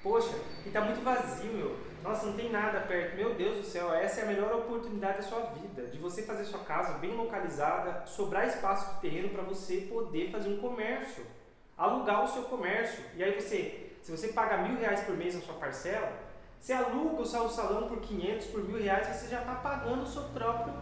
poxa, 0.02 0.36
e 0.66 0.70
tá 0.70 0.82
muito 0.82 1.02
vazio, 1.02 1.50
meu. 1.50 1.76
Nossa, 2.04 2.26
não 2.26 2.34
tem 2.34 2.52
nada 2.52 2.80
perto. 2.80 3.16
Meu 3.16 3.34
Deus 3.34 3.56
do 3.56 3.64
céu, 3.64 3.92
essa 3.94 4.20
é 4.20 4.24
a 4.24 4.26
melhor 4.26 4.52
oportunidade 4.52 5.16
da 5.16 5.22
sua 5.22 5.40
vida, 5.46 5.86
de 5.86 5.98
você 5.98 6.22
fazer 6.22 6.44
sua 6.44 6.60
casa 6.60 6.98
bem 6.98 7.16
localizada, 7.16 8.06
sobrar 8.06 8.46
espaço 8.46 8.94
de 8.94 9.00
terreno 9.00 9.30
para 9.30 9.42
você 9.42 9.88
poder 9.90 10.30
fazer 10.30 10.50
um 10.50 10.58
comércio, 10.58 11.24
alugar 11.76 12.22
o 12.22 12.28
seu 12.28 12.42
comércio. 12.42 13.02
E 13.16 13.24
aí 13.24 13.40
você, 13.40 13.92
se 14.02 14.10
você 14.10 14.28
paga 14.28 14.58
mil 14.58 14.78
reais 14.78 15.00
por 15.00 15.16
mês 15.16 15.34
na 15.34 15.40
sua 15.40 15.54
parcela, 15.54 16.12
você 16.60 16.74
aluga 16.74 17.22
o 17.22 17.26
seu 17.26 17.48
salão 17.48 17.88
por 17.88 18.00
500, 18.00 18.46
por 18.48 18.62
mil 18.62 18.80
reais, 18.80 19.06
você 19.08 19.28
já 19.28 19.40
está 19.40 19.54
pagando 19.54 20.02
o 20.02 20.06
seu 20.06 20.22
próprio 20.24 20.74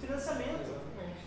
financiamento. 0.00 0.77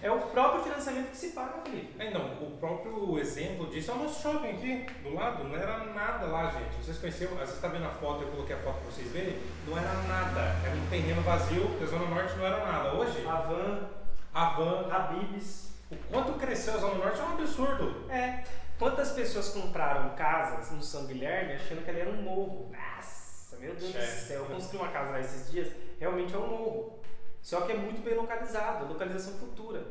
É 0.03 0.09
o 0.09 0.19
próprio 0.19 0.63
financiamento 0.63 1.11
que 1.11 1.17
se 1.17 1.27
paga, 1.29 1.61
Felipe. 1.63 1.93
É, 1.99 2.09
não, 2.09 2.25
o 2.41 2.57
próprio 2.59 3.19
exemplo 3.19 3.67
disso 3.67 3.91
é 3.91 3.93
o 3.93 3.97
nosso 3.99 4.21
shopping 4.21 4.49
aqui, 4.49 4.85
do 5.03 5.13
lado, 5.13 5.43
não 5.43 5.55
era 5.55 5.83
nada 5.85 6.25
lá, 6.25 6.49
gente. 6.49 6.83
Vocês 6.83 6.97
conheceram, 6.97 7.35
você 7.35 7.53
está 7.53 7.67
vendo 7.67 7.85
a 7.85 7.89
foto, 7.89 8.23
eu 8.23 8.29
coloquei 8.29 8.55
a 8.55 8.59
foto 8.59 8.77
para 8.77 8.91
vocês 8.91 9.11
verem, 9.11 9.37
não 9.67 9.77
era 9.77 9.93
nada, 9.93 10.55
era 10.65 10.75
um 10.75 10.89
terreno 10.89 11.21
vazio, 11.21 11.69
a 11.79 11.85
Zona 11.85 12.07
Norte 12.07 12.35
não 12.35 12.45
era 12.45 12.65
nada. 12.65 12.93
Hoje, 12.95 13.25
A 13.27 13.35
Van, 13.35 13.89
a 14.33 14.45
van, 14.51 14.91
Habibs, 14.91 15.71
o 15.91 15.95
quanto 16.09 16.33
cresceu 16.33 16.73
a 16.73 16.77
Zona 16.77 16.95
Norte 16.95 17.19
é 17.19 17.23
um 17.23 17.33
absurdo. 17.33 18.11
É. 18.11 18.43
Quantas 18.79 19.11
pessoas 19.11 19.49
compraram 19.49 20.15
casas 20.15 20.71
no 20.71 20.81
São 20.81 21.05
Guilherme 21.05 21.53
achando 21.53 21.83
que 21.83 21.89
ali 21.91 21.99
era 21.99 22.09
um 22.09 22.23
morro? 22.23 22.71
Nossa, 22.71 23.55
meu 23.57 23.75
Deus 23.75 23.93
do 23.93 24.01
céu. 24.01 24.39
Eu 24.39 24.45
construí 24.45 24.79
uma 24.79 24.89
casa 24.89 25.11
lá 25.11 25.19
esses 25.19 25.51
dias, 25.51 25.67
realmente 25.99 26.33
é 26.33 26.37
um 26.39 26.47
morro. 26.47 27.00
Só 27.41 27.61
que 27.61 27.71
é 27.71 27.75
muito 27.75 28.03
bem 28.03 28.15
localizado, 28.15 28.87
localização 28.87 29.33
futura. 29.33 29.83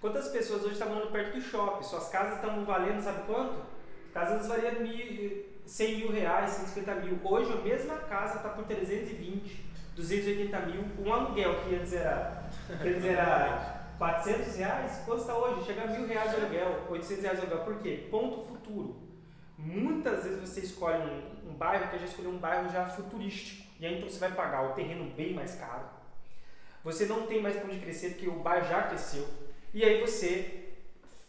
Quantas 0.00 0.28
pessoas 0.28 0.62
hoje 0.62 0.74
estão 0.74 0.88
morando 0.88 1.10
perto 1.10 1.34
do 1.34 1.40
shopping? 1.40 1.82
Suas 1.82 2.08
casas 2.08 2.34
estão 2.34 2.64
valendo, 2.64 3.02
sabe 3.02 3.26
quanto? 3.26 3.62
Casas 4.12 4.46
valiam 4.46 4.80
mil, 4.80 5.44
100 5.64 5.96
mil 5.98 6.10
reais, 6.10 6.50
150 6.50 6.94
mil. 6.96 7.18
Hoje 7.24 7.52
a 7.52 7.56
mesma 7.56 7.96
casa 7.96 8.36
está 8.36 8.48
por 8.50 8.64
320, 8.64 9.64
280 9.96 10.60
mil. 10.60 10.84
Um 10.98 11.12
aluguel 11.12 11.62
que 11.62 11.74
antes 11.74 11.92
era, 11.92 12.44
que 12.80 12.88
antes 12.88 13.04
era 13.04 13.92
400 13.98 14.56
reais, 14.56 15.02
quanto 15.04 15.20
está 15.20 15.36
hoje? 15.36 15.66
Chega 15.66 15.82
a 15.82 15.86
mil 15.86 16.06
reais 16.06 16.30
de 16.30 16.36
aluguel, 16.36 16.86
800 16.88 17.22
reais 17.22 17.40
de 17.40 17.46
aluguel. 17.46 17.64
Por 17.64 17.82
quê? 17.82 18.08
Ponto 18.10 18.46
futuro. 18.46 19.08
Muitas 19.56 20.22
vezes 20.22 20.40
você 20.40 20.60
escolhe 20.60 21.02
um, 21.02 21.50
um 21.50 21.54
bairro 21.54 21.90
que 21.90 21.98
já 21.98 22.04
escolheu 22.04 22.30
um 22.30 22.38
bairro 22.38 22.70
já 22.70 22.86
futurístico. 22.86 23.66
E 23.80 23.86
aí 23.86 23.96
então 23.96 24.08
você 24.08 24.20
vai 24.20 24.32
pagar 24.32 24.70
o 24.70 24.74
terreno 24.74 25.10
bem 25.16 25.34
mais 25.34 25.56
caro. 25.56 25.97
Você 26.88 27.04
não 27.04 27.26
tem 27.26 27.42
mais 27.42 27.54
para 27.56 27.66
onde 27.66 27.80
crescer 27.80 28.12
porque 28.12 28.26
o 28.26 28.38
bairro 28.38 28.66
já 28.66 28.84
cresceu. 28.84 29.28
E 29.74 29.84
aí 29.84 30.00
você 30.00 30.72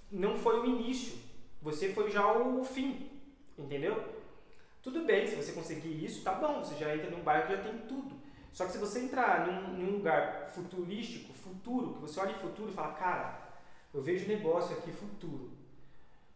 não 0.09 0.37
foi 0.37 0.57
o 0.61 0.65
início, 0.65 1.19
você 1.61 1.91
foi 1.91 2.09
já 2.09 2.31
o 2.31 2.63
fim. 2.63 3.09
Entendeu? 3.57 4.01
Tudo 4.81 5.03
bem, 5.03 5.27
se 5.27 5.35
você 5.35 5.51
conseguir 5.51 6.01
isso, 6.01 6.23
tá 6.23 6.33
bom, 6.33 6.63
você 6.63 6.75
já 6.75 6.95
entra 6.95 7.11
num 7.11 7.21
bairro 7.21 7.47
que 7.47 7.57
já 7.57 7.61
tem 7.61 7.77
tudo. 7.79 8.15
Só 8.53 8.65
que 8.65 8.71
se 8.71 8.77
você 8.77 9.01
entrar 9.01 9.47
num, 9.47 9.73
num 9.73 9.91
lugar 9.97 10.49
futurístico, 10.49 11.33
futuro, 11.33 11.95
que 11.95 12.01
você 12.03 12.21
olha 12.21 12.31
em 12.31 12.39
futuro 12.39 12.71
e 12.71 12.73
fala, 12.73 12.93
cara, 12.93 13.49
eu 13.93 14.01
vejo 14.01 14.29
negócio 14.29 14.77
aqui 14.77 14.93
futuro. 14.93 15.51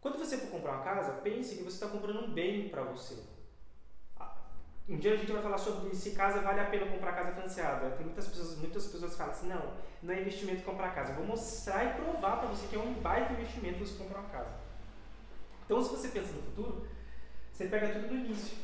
Quando 0.01 0.19
você 0.19 0.37
for 0.37 0.49
comprar 0.49 0.73
uma 0.73 0.83
casa, 0.83 1.21
pense 1.21 1.55
que 1.55 1.63
você 1.63 1.75
está 1.75 1.87
comprando 1.87 2.25
um 2.25 2.33
bem 2.33 2.67
para 2.67 2.83
você. 2.83 3.23
Um 4.87 4.97
dia 4.97 5.13
a 5.13 5.15
gente 5.15 5.31
vai 5.31 5.41
falar 5.41 5.57
sobre 5.57 5.95
se 5.95 6.11
casa 6.11 6.41
vale 6.41 6.59
a 6.59 6.65
pena 6.65 6.85
comprar 6.87 7.13
casa 7.13 7.31
financiada. 7.31 7.91
Tem 7.91 8.05
muitas 8.05 8.27
pessoas, 8.27 8.57
muitas 8.57 8.85
pessoas 8.87 9.11
que 9.11 9.17
falam 9.17 9.33
assim, 9.33 9.47
não, 9.47 9.73
não 10.01 10.13
é 10.13 10.19
investimento 10.19 10.63
comprar 10.63 10.93
casa. 10.93 11.11
Eu 11.11 11.17
vou 11.17 11.25
mostrar 11.25 11.85
e 11.85 11.93
provar 11.93 12.37
para 12.37 12.49
você 12.49 12.67
que 12.67 12.75
é 12.75 12.79
um 12.79 12.93
baita 12.95 13.31
investimento 13.31 13.79
você 13.79 13.97
comprar 13.97 14.19
uma 14.19 14.29
casa. 14.29 14.51
Então, 15.65 15.81
se 15.81 15.89
você 15.89 16.09
pensa 16.09 16.33
no 16.33 16.41
futuro, 16.41 16.85
você 17.51 17.67
pega 17.67 17.93
tudo 17.93 18.07
no 18.07 18.25
início. 18.25 18.57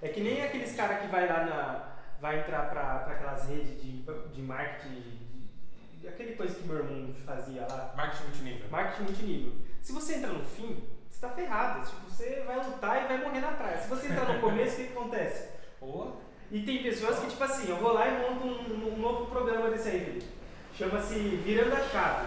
É 0.00 0.08
que 0.08 0.20
nem 0.20 0.40
aqueles 0.42 0.74
caras 0.76 1.00
que 1.00 1.08
vai 1.08 1.26
lá 1.26 1.44
na. 1.44 1.96
vai 2.20 2.40
entrar 2.40 2.70
para 2.70 3.06
aquelas 3.06 3.48
redes 3.48 3.82
de, 3.82 4.02
de 4.32 4.42
marketing, 4.42 5.00
de, 5.00 5.98
de, 6.00 6.08
aquele 6.08 6.36
coisa 6.36 6.54
que 6.54 6.66
meu 6.66 6.76
irmão 6.76 7.12
fazia 7.26 7.66
lá. 7.66 7.92
Marketing 7.96 8.24
multinível. 8.24 8.70
Marketing 8.70 9.02
multinível. 9.02 9.52
Se 9.82 9.92
você 9.92 10.14
entra 10.14 10.32
no 10.32 10.44
fim, 10.44 10.80
você 11.20 11.26
tá 11.26 11.28
ferrado. 11.28 11.86
Tipo, 11.86 12.10
você 12.10 12.42
vai 12.46 12.56
lutar 12.56 13.04
e 13.04 13.08
vai 13.08 13.18
morrer 13.18 13.40
na 13.40 13.52
praia. 13.52 13.78
Se 13.78 13.88
você 13.88 14.08
entrar 14.08 14.32
no 14.32 14.40
começo, 14.40 14.72
o 14.72 14.76
que, 14.76 14.84
que 14.84 14.92
acontece? 14.92 15.48
Boa. 15.78 16.16
E 16.50 16.62
tem 16.62 16.82
pessoas 16.82 17.18
que, 17.18 17.28
tipo 17.28 17.44
assim, 17.44 17.68
eu 17.68 17.76
vou 17.76 17.92
lá 17.92 18.08
e 18.08 18.18
monto 18.18 18.46
um, 18.46 18.94
um 18.94 18.98
novo 18.98 19.26
programa 19.26 19.70
desse 19.70 19.90
aí, 19.90 20.04
Felipe. 20.04 20.26
Chama-se 20.74 21.14
Virando 21.14 21.74
a 21.74 21.80
Chave. 21.80 22.26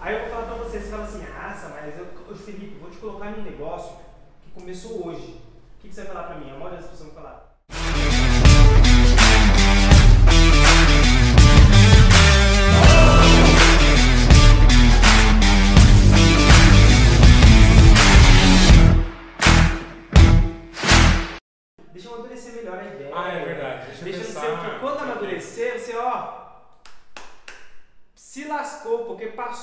Aí 0.00 0.14
eu 0.14 0.20
vou 0.20 0.28
falar 0.28 0.46
pra 0.46 0.56
você, 0.56 0.78
você 0.78 0.90
fala 0.90 1.04
assim, 1.04 1.24
ah, 1.24 1.70
mas 1.70 1.98
eu, 1.98 2.36
Felipe, 2.36 2.78
vou 2.78 2.90
te 2.90 2.98
colocar 2.98 3.30
num 3.30 3.42
negócio 3.42 3.96
que 4.42 4.50
começou 4.50 5.08
hoje. 5.08 5.40
O 5.78 5.80
que, 5.80 5.88
que 5.88 5.94
você 5.94 6.02
vai 6.02 6.12
falar 6.12 6.26
pra 6.26 6.36
mim? 6.36 6.50
A 6.50 6.54
maioria 6.54 6.78
das 6.78 6.90
pessoas 6.90 7.12
vão 7.12 7.22
falar. 7.22 7.56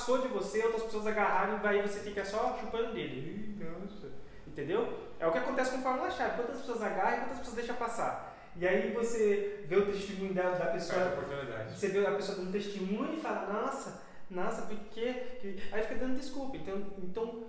Passou 0.04 0.18
de 0.18 0.28
você, 0.28 0.62
outras 0.62 0.82
pessoas 0.82 1.06
agarraram 1.06 1.58
e 1.62 1.66
aí 1.66 1.80
você 1.80 2.00
fica 2.00 2.22
só 2.24 2.58
chupando 2.60 2.92
dele. 2.92 3.56
Nossa. 3.58 4.12
Entendeu? 4.46 4.98
É 5.18 5.26
o 5.26 5.32
que 5.32 5.38
acontece 5.38 5.70
com 5.70 5.82
fórmula 5.82 6.10
chave. 6.10 6.36
Quantas 6.36 6.58
pessoas 6.58 6.82
agarram 6.82 7.16
e 7.16 7.20
quantas 7.20 7.38
pessoas 7.38 7.56
deixam 7.56 7.76
passar. 7.76 8.36
E 8.56 8.68
aí 8.68 8.92
você 8.92 9.64
vê 9.66 9.76
o 9.76 9.86
testemunho 9.86 10.34
da, 10.34 10.50
da 10.50 10.66
pessoa. 10.66 11.06
Oportunidade. 11.06 11.78
Você 11.78 11.88
vê 11.88 12.06
a 12.06 12.12
pessoa 12.12 12.38
dando 12.38 12.52
testemunho 12.52 13.14
e 13.14 13.20
fala, 13.20 13.50
nossa, 13.50 14.02
nossa, 14.30 14.62
por 14.62 14.76
quê? 14.92 15.58
Aí 15.72 15.82
fica 15.82 15.94
dando 15.94 16.16
desculpa. 16.16 16.56
Então, 16.56 16.82
então 16.98 17.44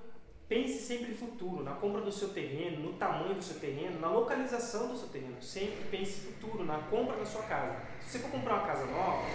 pense 0.48 0.80
sempre 0.80 1.12
em 1.12 1.16
futuro, 1.16 1.64
na 1.64 1.74
compra 1.74 2.02
do 2.02 2.12
seu 2.12 2.30
terreno, 2.30 2.80
no 2.80 2.94
tamanho 2.94 3.36
do 3.36 3.44
seu 3.44 3.60
terreno, 3.60 4.00
na 4.00 4.10
localização 4.10 4.88
do 4.88 4.98
seu 4.98 5.10
terreno. 5.10 5.36
Sempre 5.42 5.84
pense 5.92 6.22
em 6.22 6.32
futuro, 6.32 6.64
na 6.64 6.80
compra 6.84 7.18
da 7.18 7.26
sua 7.26 7.44
casa. 7.44 7.76
Se 8.00 8.14
você 8.14 8.20
for 8.20 8.32
comprar 8.32 8.56
uma 8.56 8.68
casa 8.68 8.86
nova, 8.86 9.26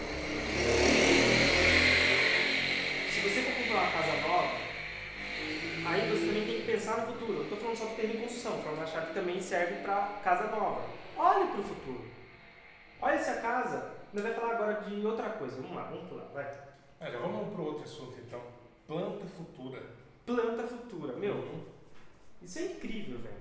uma 3.81 3.91
casa 3.93 4.29
nova, 4.29 4.55
aí 5.87 6.11
você 6.11 6.27
também 6.27 6.45
tem 6.47 6.61
que 6.61 6.67
pensar 6.67 6.99
no 6.99 7.13
futuro. 7.13 7.33
Eu 7.39 7.43
estou 7.45 7.59
falando 7.59 7.77
só 7.77 7.85
do 7.87 7.97
terreno 7.97 8.15
em 8.19 8.23
construção, 8.23 8.63
forma 8.63 8.87
chave 8.87 9.07
que 9.09 9.15
também 9.15 9.41
serve 9.41 9.83
para 9.83 10.21
casa 10.23 10.49
nova. 10.51 10.83
Olhe 11.17 11.47
para 11.51 11.61
o 11.61 11.65
futuro. 11.65 12.05
Olha 13.03 13.19
se 13.19 13.31
a 13.31 13.41
casa. 13.41 13.93
Nós 14.13 14.23
vamos 14.23 14.39
falar 14.39 14.55
agora 14.55 14.81
de 14.83 15.07
outra 15.07 15.31
coisa. 15.31 15.57
Vamos 15.61 15.77
lá, 15.77 15.85
vamos 15.85 16.09
pular, 16.09 16.25
vai. 16.35 16.47
Vamos 17.21 17.53
para 17.55 17.63
outro 17.63 17.85
assunto 17.85 18.19
então. 18.21 18.41
Planta 18.87 19.25
futura. 19.27 19.83
Planta 20.27 20.63
futura. 20.67 21.13
Meu, 21.15 21.35
Uhum. 21.35 21.65
isso 22.43 22.59
é 22.59 22.63
incrível, 22.63 23.19
velho. 23.19 23.35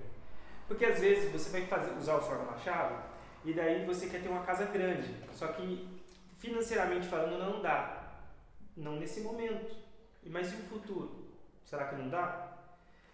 Porque 0.66 0.84
às 0.84 1.00
vezes 1.00 1.30
você 1.32 1.50
vai 1.50 1.66
fazer, 1.66 1.92
usar 1.98 2.16
o 2.16 2.20
fórmula 2.22 2.56
chave 2.58 2.94
e 3.44 3.52
daí 3.52 3.84
você 3.84 4.08
quer 4.08 4.22
ter 4.22 4.28
uma 4.28 4.44
casa 4.44 4.64
grande. 4.66 5.14
Só 5.32 5.48
que 5.48 5.86
financeiramente 6.38 7.06
falando 7.08 7.38
não 7.38 7.60
dá. 7.60 8.12
Não 8.76 8.96
nesse 8.96 9.20
momento. 9.20 9.74
Mas 10.26 10.52
e 10.52 10.56
o 10.56 10.58
futuro? 10.64 11.26
Será 11.64 11.88
que 11.88 11.96
não 11.96 12.08
dá? 12.08 12.50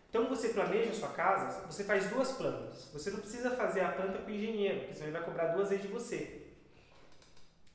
Então 0.08 0.28
você 0.28 0.50
planeja 0.50 0.90
a 0.90 0.94
sua 0.94 1.08
casa, 1.10 1.66
você 1.66 1.84
faz 1.84 2.08
duas 2.08 2.32
plantas. 2.32 2.88
Você 2.92 3.10
não 3.10 3.20
precisa 3.20 3.50
fazer 3.50 3.82
a 3.82 3.92
planta 3.92 4.18
com 4.18 4.30
o 4.30 4.34
engenheiro, 4.34 4.78
porque 4.80 4.94
senão 4.94 5.08
ele 5.08 5.18
vai 5.18 5.26
cobrar 5.26 5.48
duas 5.48 5.68
vezes 5.68 5.84
de 5.84 5.92
você. 5.92 6.46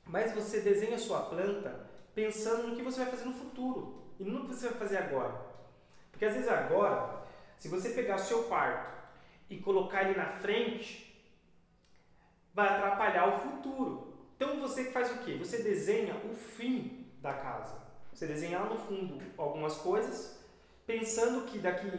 Mas 0.04 0.32
você 0.32 0.60
desenha 0.60 0.96
a 0.96 0.98
sua 0.98 1.20
planta 1.20 1.86
pensando 2.14 2.68
no 2.68 2.76
que 2.76 2.82
você 2.82 3.02
vai 3.02 3.10
fazer 3.10 3.24
no 3.24 3.34
futuro 3.34 4.02
e 4.18 4.24
não 4.24 4.40
no 4.40 4.48
que 4.48 4.54
você 4.54 4.68
vai 4.68 4.78
fazer 4.78 4.98
agora. 4.98 5.40
Porque 6.10 6.24
às 6.24 6.34
vezes 6.34 6.48
agora, 6.48 7.24
se 7.56 7.68
você 7.68 7.90
pegar 7.90 8.16
o 8.16 8.18
seu 8.18 8.44
quarto 8.44 8.92
e 9.48 9.58
colocar 9.58 10.02
ele 10.02 10.18
na 10.18 10.26
frente, 10.26 11.24
vai 12.52 12.68
atrapalhar 12.68 13.34
o 13.34 13.38
futuro. 13.38 14.14
Então 14.36 14.60
você 14.60 14.90
faz 14.90 15.10
o 15.12 15.18
quê? 15.18 15.36
Você 15.36 15.62
desenha 15.62 16.16
o 16.24 16.34
fim 16.34 17.06
da 17.20 17.32
casa. 17.32 17.91
Você 18.12 18.26
desenha 18.26 18.58
lá 18.60 18.66
no 18.66 18.76
fundo 18.76 19.18
algumas 19.36 19.76
coisas, 19.76 20.38
pensando 20.86 21.46
que 21.46 21.58
daqui, 21.58 21.90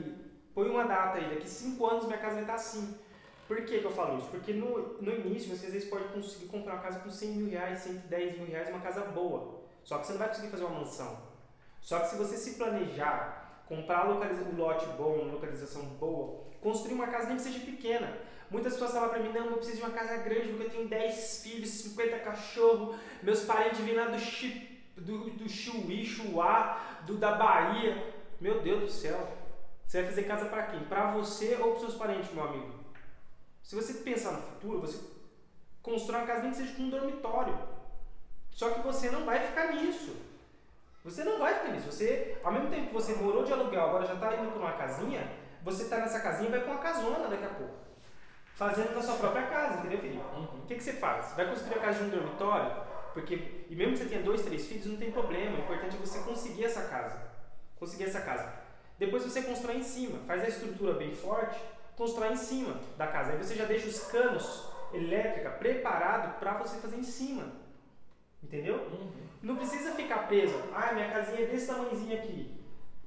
põe 0.54 0.70
uma 0.70 0.86
data 0.86 1.18
aí, 1.18 1.34
daqui 1.34 1.50
5 1.50 1.86
anos 1.86 2.06
minha 2.06 2.18
casa 2.18 2.36
vai 2.36 2.44
estar 2.44 2.56
assim. 2.56 2.98
Por 3.48 3.58
que, 3.66 3.80
que 3.80 3.86
eu 3.86 3.92
falo 3.92 4.18
isso? 4.20 4.30
Porque 4.30 4.54
no, 4.54 5.02
no 5.02 5.12
início 5.12 5.56
você 5.56 5.66
às 5.66 5.74
vezes 5.74 5.90
pode 5.90 6.06
conseguir 6.06 6.46
comprar 6.46 6.76
uma 6.76 6.82
casa 6.82 7.00
com 7.00 7.10
100 7.10 7.30
mil 7.32 7.50
reais, 7.50 7.80
110 7.80 8.38
mil 8.38 8.48
reais, 8.48 8.70
uma 8.70 8.80
casa 8.80 9.02
boa. 9.02 9.62
Só 9.84 9.98
que 9.98 10.08
você 10.08 10.14
não 10.14 10.20
vai 10.20 10.30
conseguir 10.30 10.48
fazer 10.48 10.64
uma 10.64 10.80
mansão. 10.80 11.18
Só 11.82 12.00
que 12.00 12.08
se 12.08 12.16
você 12.16 12.38
se 12.38 12.56
planejar, 12.56 13.64
comprar 13.68 14.10
um 14.10 14.56
lote 14.56 14.86
bom, 14.98 15.16
uma 15.16 15.34
localização 15.34 15.84
boa, 16.00 16.46
construir 16.62 16.94
uma 16.94 17.08
casa 17.08 17.28
nem 17.28 17.36
que 17.36 17.44
seja 17.44 17.60
pequena. 17.60 18.18
Muitas 18.50 18.74
pessoas 18.74 18.92
falam 18.92 19.10
pra 19.10 19.20
mim, 19.20 19.34
não, 19.34 19.48
eu 19.48 19.58
preciso 19.58 19.78
de 19.78 19.84
uma 19.84 19.92
casa 19.92 20.18
grande 20.18 20.50
porque 20.50 20.64
eu 20.64 20.70
tenho 20.70 20.88
10 20.88 21.44
filhos, 21.44 21.70
50 21.70 22.20
cachorros, 22.20 22.96
meus 23.22 23.44
parentes 23.44 23.80
vêm 23.80 23.96
lá 23.96 24.06
do, 24.06 24.20
Chi, 24.20 24.73
do, 24.96 25.30
do 25.32 25.50
Chuí, 25.50 26.06
Chuá, 26.06 27.00
do, 27.06 27.18
da 27.18 27.34
Bahia. 27.36 28.14
Meu 28.40 28.62
Deus 28.62 28.82
do 28.82 28.90
céu. 28.92 29.38
Você 29.86 30.02
vai 30.02 30.10
fazer 30.10 30.24
casa 30.24 30.46
pra 30.46 30.64
quem? 30.64 30.80
Pra 30.86 31.12
você 31.12 31.56
ou 31.60 31.72
pros 31.72 31.82
seus 31.82 31.96
parentes, 31.96 32.34
meu 32.34 32.44
amigo? 32.44 32.74
Se 33.62 33.76
você 33.76 33.94
pensar 33.96 34.32
no 34.32 34.42
futuro, 34.42 34.82
você 34.82 35.00
constrói 35.82 36.22
uma 36.22 36.28
casa 36.28 36.42
nem 36.42 36.52
que 36.52 36.58
seja 36.58 36.76
com 36.76 36.84
um 36.84 36.90
dormitório. 36.90 37.58
Só 38.52 38.70
que 38.72 38.82
você 38.82 39.10
não 39.10 39.26
vai 39.26 39.40
ficar 39.40 39.74
nisso. 39.74 40.16
Você 41.04 41.24
não 41.24 41.40
vai 41.40 41.54
ficar 41.56 41.74
nisso. 41.74 41.92
Você, 41.92 42.38
ao 42.44 42.52
mesmo 42.52 42.70
tempo 42.70 42.88
que 42.88 42.94
você 42.94 43.14
morou 43.16 43.44
de 43.44 43.52
aluguel, 43.52 43.84
agora 43.84 44.06
já 44.06 44.14
está 44.14 44.36
indo 44.36 44.52
para 44.52 44.60
uma 44.60 44.74
casinha, 44.74 45.30
você 45.62 45.84
está 45.84 45.98
nessa 45.98 46.20
casinha 46.20 46.50
e 46.50 46.52
vai 46.52 46.62
com 46.62 46.72
uma 46.72 46.80
casona 46.80 47.28
daqui 47.28 47.46
a 47.46 47.50
pouco. 47.50 47.74
Fazendo 48.56 48.94
na 48.94 49.02
sua 49.02 49.16
própria 49.16 49.48
casa, 49.48 49.80
entendeu, 49.80 50.00
Felipe? 50.00 50.22
O 50.22 50.66
que, 50.68 50.76
que 50.76 50.84
você 50.84 50.94
faz? 50.94 51.34
Vai 51.36 51.50
construir 51.50 51.76
a 51.76 51.82
casa 51.82 52.00
de 52.00 52.06
um 52.06 52.10
dormitório, 52.10 52.83
porque, 53.14 53.66
e 53.70 53.76
mesmo 53.76 53.94
que 53.94 54.00
você 54.00 54.10
tenha 54.10 54.24
dois, 54.24 54.42
três 54.42 54.68
filhos, 54.68 54.88
não 54.88 54.98
tem 54.98 55.12
problema. 55.12 55.58
O 55.58 55.62
importante 55.62 55.96
é 55.96 56.00
você 56.00 56.20
conseguir 56.20 56.66
essa 56.66 56.84
casa. 56.84 57.22
Conseguir 57.80 58.06
essa 58.06 58.22
casa. 58.22 58.52
Depois 58.98 59.24
você 59.24 59.42
constrói 59.42 59.78
em 59.78 59.84
cima, 59.84 60.20
faz 60.26 60.44
a 60.44 60.48
estrutura 60.48 60.94
bem 60.94 61.14
forte, 61.14 61.60
constrói 61.96 62.34
em 62.34 62.38
cima 62.38 62.80
da 62.98 63.08
casa. 63.08 63.32
Aí 63.32 63.38
você 63.38 63.56
já 63.56 63.66
deixa 63.66 63.88
os 63.88 64.00
canos 64.08 64.68
elétrica 64.94 65.50
preparado 65.50 66.40
para 66.40 66.54
você 66.54 66.78
fazer 66.78 66.98
em 66.98 67.04
cima. 67.04 67.52
Entendeu? 68.42 68.88
Não 69.42 69.56
precisa 69.56 69.92
ficar 69.92 70.28
preso. 70.28 70.56
Ah, 70.74 70.94
minha 70.94 71.10
casinha 71.10 71.42
é 71.42 71.46
desse 71.46 71.68
tamanhozinho 71.68 72.18
aqui. 72.18 72.52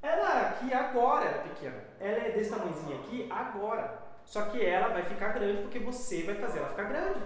Ela 0.02 0.50
aqui 0.50 0.72
agora 0.72 1.24
era 1.24 1.38
pequena. 1.42 1.82
Ela 1.98 2.26
é 2.26 2.30
desse 2.30 2.50
tamanhozinho 2.50 3.00
aqui 3.00 3.26
agora. 3.30 4.02
Só 4.24 4.42
que 4.46 4.64
ela 4.64 4.88
vai 4.88 5.04
ficar 5.04 5.32
grande 5.32 5.62
porque 5.62 5.78
você 5.78 6.22
vai 6.22 6.36
fazer 6.36 6.58
ela 6.58 6.68
ficar 6.68 6.84
grande. 6.84 7.20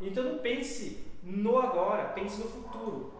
Então 0.00 0.24
não 0.24 0.38
pense 0.38 1.09
no 1.22 1.58
agora, 1.58 2.08
pense 2.08 2.40
no 2.40 2.48
futuro. 2.48 3.12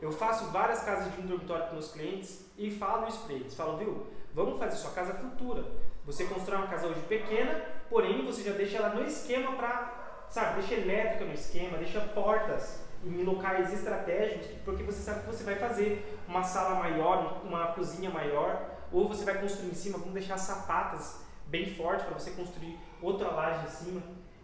Eu 0.00 0.12
faço 0.12 0.46
várias 0.46 0.82
casas 0.82 1.12
de 1.12 1.20
um 1.20 1.26
dormitório 1.26 1.66
com 1.66 1.72
meus 1.72 1.90
clientes 1.90 2.44
e 2.56 2.70
falo 2.70 3.08
isso 3.08 3.24
para 3.24 3.34
eles. 3.34 3.54
Falo, 3.54 3.76
viu, 3.76 4.06
vamos 4.32 4.58
fazer 4.58 4.76
sua 4.76 4.92
casa 4.92 5.14
futura. 5.14 5.64
Você 6.06 6.24
constrói 6.24 6.58
uma 6.58 6.68
casa 6.68 6.86
hoje 6.86 7.00
pequena, 7.08 7.60
porém 7.90 8.24
você 8.24 8.42
já 8.42 8.52
deixa 8.52 8.78
ela 8.78 8.94
no 8.94 9.04
esquema 9.04 9.56
para, 9.56 10.26
sabe, 10.30 10.60
deixa 10.60 10.74
elétrica 10.74 11.24
no 11.24 11.34
esquema, 11.34 11.78
deixa 11.78 12.00
portas 12.00 12.80
em 13.04 13.22
locais 13.22 13.72
estratégicos, 13.72 14.46
porque 14.64 14.82
você 14.82 15.02
sabe 15.02 15.20
que 15.20 15.26
você 15.26 15.44
vai 15.44 15.56
fazer 15.56 16.18
uma 16.26 16.42
sala 16.42 16.76
maior, 16.76 17.42
uma 17.44 17.68
cozinha 17.68 18.10
maior, 18.10 18.70
ou 18.92 19.08
você 19.08 19.24
vai 19.24 19.38
construir 19.38 19.70
em 19.70 19.74
cima, 19.74 19.98
vamos 19.98 20.14
deixar 20.14 20.38
sapatas 20.38 21.20
bem 21.46 21.74
fortes 21.74 22.06
para 22.06 22.18
você 22.18 22.30
construir 22.32 22.78
outra 23.02 23.30
laje 23.30 23.66
em 23.66 23.70
cima. 23.70 24.02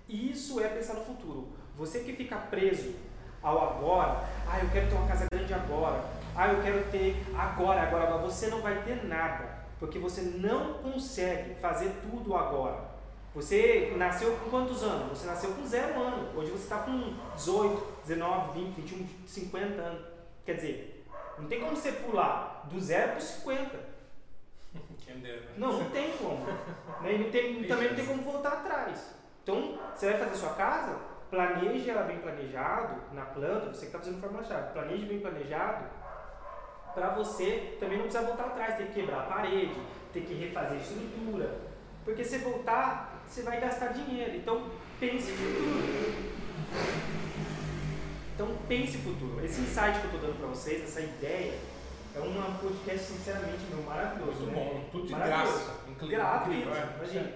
E 0.08 0.30
isso 0.30 0.60
é 0.60 0.68
pensar 0.68 0.94
no 0.94 1.04
futuro. 1.04 1.48
Você 1.76 2.00
que 2.00 2.12
fica 2.14 2.36
preso 2.36 2.94
ao 3.42 3.60
agora, 3.70 4.24
ah, 4.48 4.58
eu 4.60 4.70
quero 4.70 4.88
ter 4.88 4.94
uma 4.94 5.06
casa 5.08 5.26
grande 5.30 5.52
agora, 5.52 6.04
ah, 6.36 6.48
eu 6.48 6.62
quero 6.62 6.84
ter 6.90 7.16
agora, 7.36 7.82
agora, 7.82 8.04
agora, 8.04 8.22
você 8.22 8.46
não 8.46 8.60
vai 8.62 8.82
ter 8.82 9.04
nada, 9.04 9.58
porque 9.78 9.98
você 9.98 10.22
não 10.22 10.74
consegue 10.74 11.54
fazer 11.56 11.92
tudo 12.02 12.34
agora. 12.36 12.94
Você 13.34 13.92
nasceu 13.96 14.36
com 14.36 14.48
quantos 14.50 14.82
anos? 14.84 15.18
Você 15.18 15.26
nasceu 15.26 15.52
com 15.54 15.66
zero 15.66 16.00
ano. 16.00 16.38
Hoje 16.38 16.52
você 16.52 16.62
está 16.62 16.78
com 16.78 17.14
18, 17.34 17.84
19, 18.06 18.60
20, 18.60 18.74
21, 18.76 19.06
50 19.26 19.82
anos. 19.82 20.04
Quer 20.46 20.54
dizer, 20.54 21.04
não 21.36 21.48
tem 21.48 21.60
como 21.60 21.74
você 21.76 21.90
pular 21.90 22.64
do 22.70 22.80
zero 22.80 23.10
para 23.10 23.18
os 23.18 23.24
50. 23.24 23.94
Quem 25.04 25.18
dera. 25.18 25.42
Não, 25.56 25.72
não 25.80 25.90
tem 25.90 26.12
como. 26.16 26.44
Né? 27.02 27.14
E 27.14 27.18
não 27.18 27.30
tem- 27.30 27.62
também 27.66 27.88
não 27.88 27.96
tem 27.96 28.06
como 28.06 28.22
voltar 28.22 28.52
atrás. 28.52 29.14
Então, 29.42 29.78
você 29.94 30.10
vai 30.10 30.18
fazer 30.20 30.36
sua 30.36 30.50
casa, 30.54 30.96
planeje 31.34 31.90
ela 31.90 32.02
bem 32.04 32.18
planejado, 32.18 32.94
na 33.12 33.22
planta, 33.22 33.72
você 33.72 33.80
que 33.80 33.86
está 33.86 33.98
fazendo 33.98 34.20
forma 34.20 34.42
chave, 34.44 34.72
planeje 34.72 35.04
bem 35.06 35.18
planejado, 35.18 35.84
para 36.94 37.10
você 37.10 37.76
também 37.80 37.98
não 37.98 38.04
precisar 38.04 38.26
voltar 38.26 38.44
atrás, 38.44 38.76
ter 38.76 38.86
que 38.86 39.00
quebrar 39.00 39.22
a 39.22 39.26
parede, 39.26 39.74
ter 40.12 40.20
que 40.20 40.34
refazer 40.34 40.78
a 40.78 40.80
estrutura. 40.80 41.58
Porque 42.04 42.24
se 42.24 42.38
voltar, 42.38 43.24
você 43.26 43.42
vai 43.42 43.60
gastar 43.60 43.88
dinheiro. 43.88 44.36
Então, 44.36 44.70
pense 45.00 45.32
futuro. 45.32 46.34
Então, 48.34 48.48
pense 48.68 48.98
futuro. 48.98 49.44
Esse 49.44 49.60
insight 49.60 49.98
que 49.98 50.06
eu 50.06 50.12
estou 50.14 50.20
dando 50.20 50.38
para 50.38 50.48
vocês, 50.48 50.84
essa 50.84 51.00
ideia, 51.00 51.58
é 52.14 52.20
um 52.20 52.54
podcast, 52.58 53.06
sinceramente, 53.06 53.64
meu, 53.70 53.82
maravilhoso. 53.82 54.42
Muito 54.42 54.56
né? 54.56 54.70
bom, 54.72 54.88
tudo 54.92 55.06
de 55.08 55.14
graça. 55.14 55.80
incrível, 55.88 56.18
Gratuito, 56.18 56.68
é. 56.68 56.96
imagina. 56.96 57.32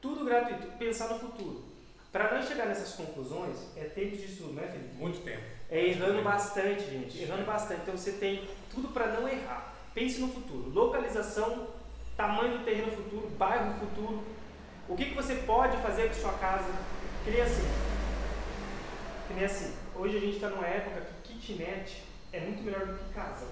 Tudo 0.00 0.24
gratuito. 0.24 0.66
Pensar 0.78 1.08
no 1.08 1.18
futuro. 1.18 1.73
Para 2.14 2.32
nós 2.32 2.46
chegar 2.46 2.66
nessas 2.66 2.92
conclusões, 2.92 3.56
é 3.76 3.86
tempo 3.86 4.16
de 4.16 4.26
estudo, 4.26 4.52
né, 4.52 4.68
Felipe? 4.70 4.94
Muito 4.94 5.18
tempo. 5.24 5.42
É 5.68 5.84
errando 5.84 6.22
bastante, 6.22 6.84
gente. 6.84 7.20
Errando 7.20 7.42
bastante. 7.44 7.80
Então 7.80 7.96
você 7.96 8.12
tem 8.12 8.48
tudo 8.72 8.86
para 8.90 9.08
não 9.08 9.28
errar. 9.28 9.74
Pense 9.92 10.20
no 10.20 10.28
futuro. 10.28 10.70
Localização, 10.70 11.70
tamanho 12.16 12.58
do 12.58 12.64
terreno 12.64 12.92
futuro, 12.92 13.28
bairro 13.30 13.80
futuro. 13.80 14.22
O 14.88 14.94
que, 14.94 15.06
que 15.06 15.14
você 15.16 15.34
pode 15.34 15.76
fazer 15.78 16.06
com 16.06 16.14
sua 16.14 16.34
casa? 16.34 16.70
Que 17.24 17.32
nem 17.32 17.40
assim. 17.40 17.68
Que 19.26 19.34
nem 19.34 19.44
assim. 19.46 19.74
Hoje 19.96 20.16
a 20.16 20.20
gente 20.20 20.36
está 20.36 20.50
numa 20.50 20.68
época 20.68 21.04
que 21.24 21.34
kitnet 21.34 22.04
é 22.32 22.38
muito 22.38 22.62
melhor 22.62 22.86
do 22.86 22.94
que 22.94 23.12
casa. 23.12 23.44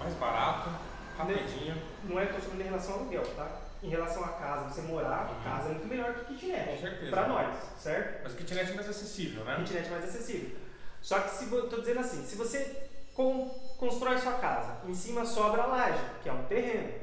Mais 0.00 0.14
barato, 0.14 0.68
rapidinho. 1.16 1.80
Não 2.02 2.18
é 2.18 2.26
que 2.26 2.32
eu 2.32 2.38
estou 2.38 2.50
falando 2.50 2.60
em 2.60 2.70
relação 2.70 2.94
ao 2.94 3.00
aluguel, 3.02 3.22
tá? 3.36 3.63
Em 3.84 3.88
relação 3.90 4.24
à 4.24 4.28
casa, 4.28 4.68
você 4.70 4.80
morar, 4.82 5.28
Uhum. 5.30 5.42
casa 5.44 5.68
é 5.68 5.72
muito 5.74 5.86
melhor 5.86 6.14
que 6.14 6.34
kitnet. 6.34 6.64
Com 6.70 6.78
certeza. 6.80 7.10
Para 7.10 7.28
nós, 7.28 7.54
certo? 7.78 8.22
Mas 8.24 8.32
kitnet 8.34 8.70
é 8.70 8.74
mais 8.74 8.88
acessível, 8.88 9.44
né? 9.44 9.56
Kitnet 9.56 9.86
é 9.86 9.90
mais 9.90 10.04
acessível. 10.04 10.56
Só 11.02 11.18
que 11.20 11.30
se 11.34 11.46
tô 11.46 11.80
dizendo 11.80 12.00
assim, 12.00 12.24
se 12.24 12.34
você 12.34 12.88
con- 13.14 13.50
constrói 13.76 14.16
sua 14.18 14.32
casa, 14.34 14.78
em 14.88 14.94
cima 14.94 15.26
sobra 15.26 15.62
a 15.64 15.66
laje, 15.66 16.02
que 16.22 16.28
é 16.30 16.32
um 16.32 16.44
terreno. 16.44 16.94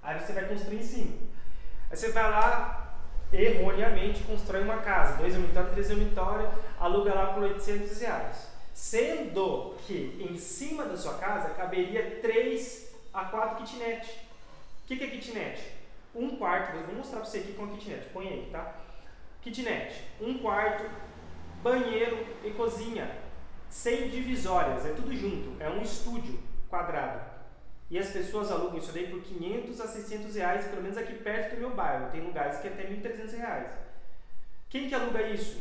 Aí 0.00 0.20
você 0.20 0.32
vai 0.32 0.44
construir 0.46 0.76
em 0.78 0.82
cima. 0.84 1.12
Aí 1.90 1.96
você 1.96 2.12
vai 2.12 2.30
lá, 2.30 2.94
erroneamente, 3.32 4.22
constrói 4.22 4.62
uma 4.62 4.78
casa, 4.78 5.16
dois 5.16 5.34
dormitórios, 5.34 5.72
três 5.72 5.88
dormitórios, 5.88 6.50
aluga 6.78 7.12
lá 7.14 7.26
por 7.34 7.42
800 7.42 8.00
reais. 8.00 8.46
Sendo 8.72 9.74
que 9.86 10.24
em 10.30 10.38
cima 10.38 10.84
da 10.84 10.96
sua 10.96 11.14
casa 11.14 11.50
caberia 11.50 12.20
3 12.22 12.92
a 13.12 13.24
4 13.24 13.56
kitnet. 13.64 14.08
O 14.84 14.86
que, 14.86 14.96
que 14.96 15.04
é 15.04 15.08
kitnet? 15.08 15.60
Um 16.14 16.36
quarto, 16.36 16.76
vou 16.86 16.96
mostrar 16.96 17.20
pra 17.20 17.28
você 17.28 17.38
aqui 17.38 17.54
com 17.54 17.64
a 17.64 17.68
kitnet, 17.68 18.08
põe 18.12 18.28
aí, 18.28 18.48
tá? 18.52 18.74
Kitnet, 19.40 20.04
um 20.20 20.38
quarto, 20.38 20.84
banheiro 21.62 22.26
e 22.44 22.50
cozinha, 22.50 23.18
sem 23.70 24.08
divisórias, 24.10 24.84
é 24.84 24.92
tudo 24.92 25.14
junto, 25.14 25.60
é 25.60 25.70
um 25.70 25.80
estúdio 25.80 26.38
quadrado. 26.68 27.32
E 27.90 27.98
as 27.98 28.10
pessoas 28.10 28.50
alugam 28.50 28.78
isso 28.78 28.92
daí 28.92 29.08
por 29.08 29.22
500 29.22 29.80
a 29.80 29.86
600 29.86 30.34
reais, 30.36 30.66
pelo 30.66 30.82
menos 30.82 30.96
aqui 30.96 31.14
perto 31.14 31.54
do 31.54 31.60
meu 31.60 31.74
bairro. 31.74 32.10
Tem 32.10 32.22
lugares 32.22 32.58
que 32.58 32.68
é 32.68 32.72
até 32.72 32.84
1.300 32.84 33.36
reais. 33.36 33.70
Quem 34.70 34.88
que 34.88 34.94
aluga 34.94 35.20
isso? 35.28 35.60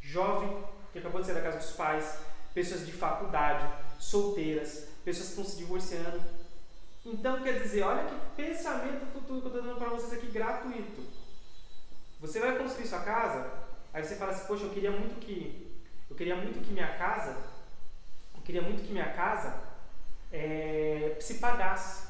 Jovem, 0.00 0.64
que 0.92 0.98
acabou 0.98 1.20
de 1.20 1.28
sair 1.28 1.36
da 1.36 1.42
casa 1.42 1.58
dos 1.58 1.70
pais, 1.72 2.18
pessoas 2.52 2.84
de 2.84 2.90
faculdade, 2.90 3.68
solteiras, 4.00 4.88
pessoas 5.04 5.26
que 5.26 5.32
estão 5.32 5.44
se 5.44 5.56
divorciando. 5.56 6.20
Então, 7.04 7.42
quer 7.42 7.60
dizer, 7.60 7.82
olha 7.82 8.04
que 8.04 8.42
pensamento 8.42 9.12
futuro 9.12 9.40
que 9.42 9.46
eu 9.48 9.56
estou 9.56 9.62
dando 9.62 9.78
para 9.78 9.90
vocês 9.90 10.12
aqui 10.12 10.26
gratuito. 10.28 11.02
Você 12.20 12.40
vai 12.40 12.56
construir 12.56 12.86
sua 12.86 13.00
casa, 13.00 13.50
aí 13.92 14.02
você 14.02 14.16
fala 14.16 14.30
assim, 14.30 14.46
poxa, 14.46 14.64
eu 14.64 14.70
queria 14.70 14.90
muito 14.90 15.20
que. 15.20 15.70
Eu 16.08 16.16
queria 16.16 16.36
muito 16.36 16.64
que 16.64 16.72
minha 16.72 16.96
casa. 16.96 17.36
Eu 18.34 18.42
queria 18.42 18.62
muito 18.62 18.82
que 18.82 18.92
minha 18.92 19.12
casa 19.12 19.54
é, 20.32 21.16
se 21.20 21.34
pagasse. 21.34 22.08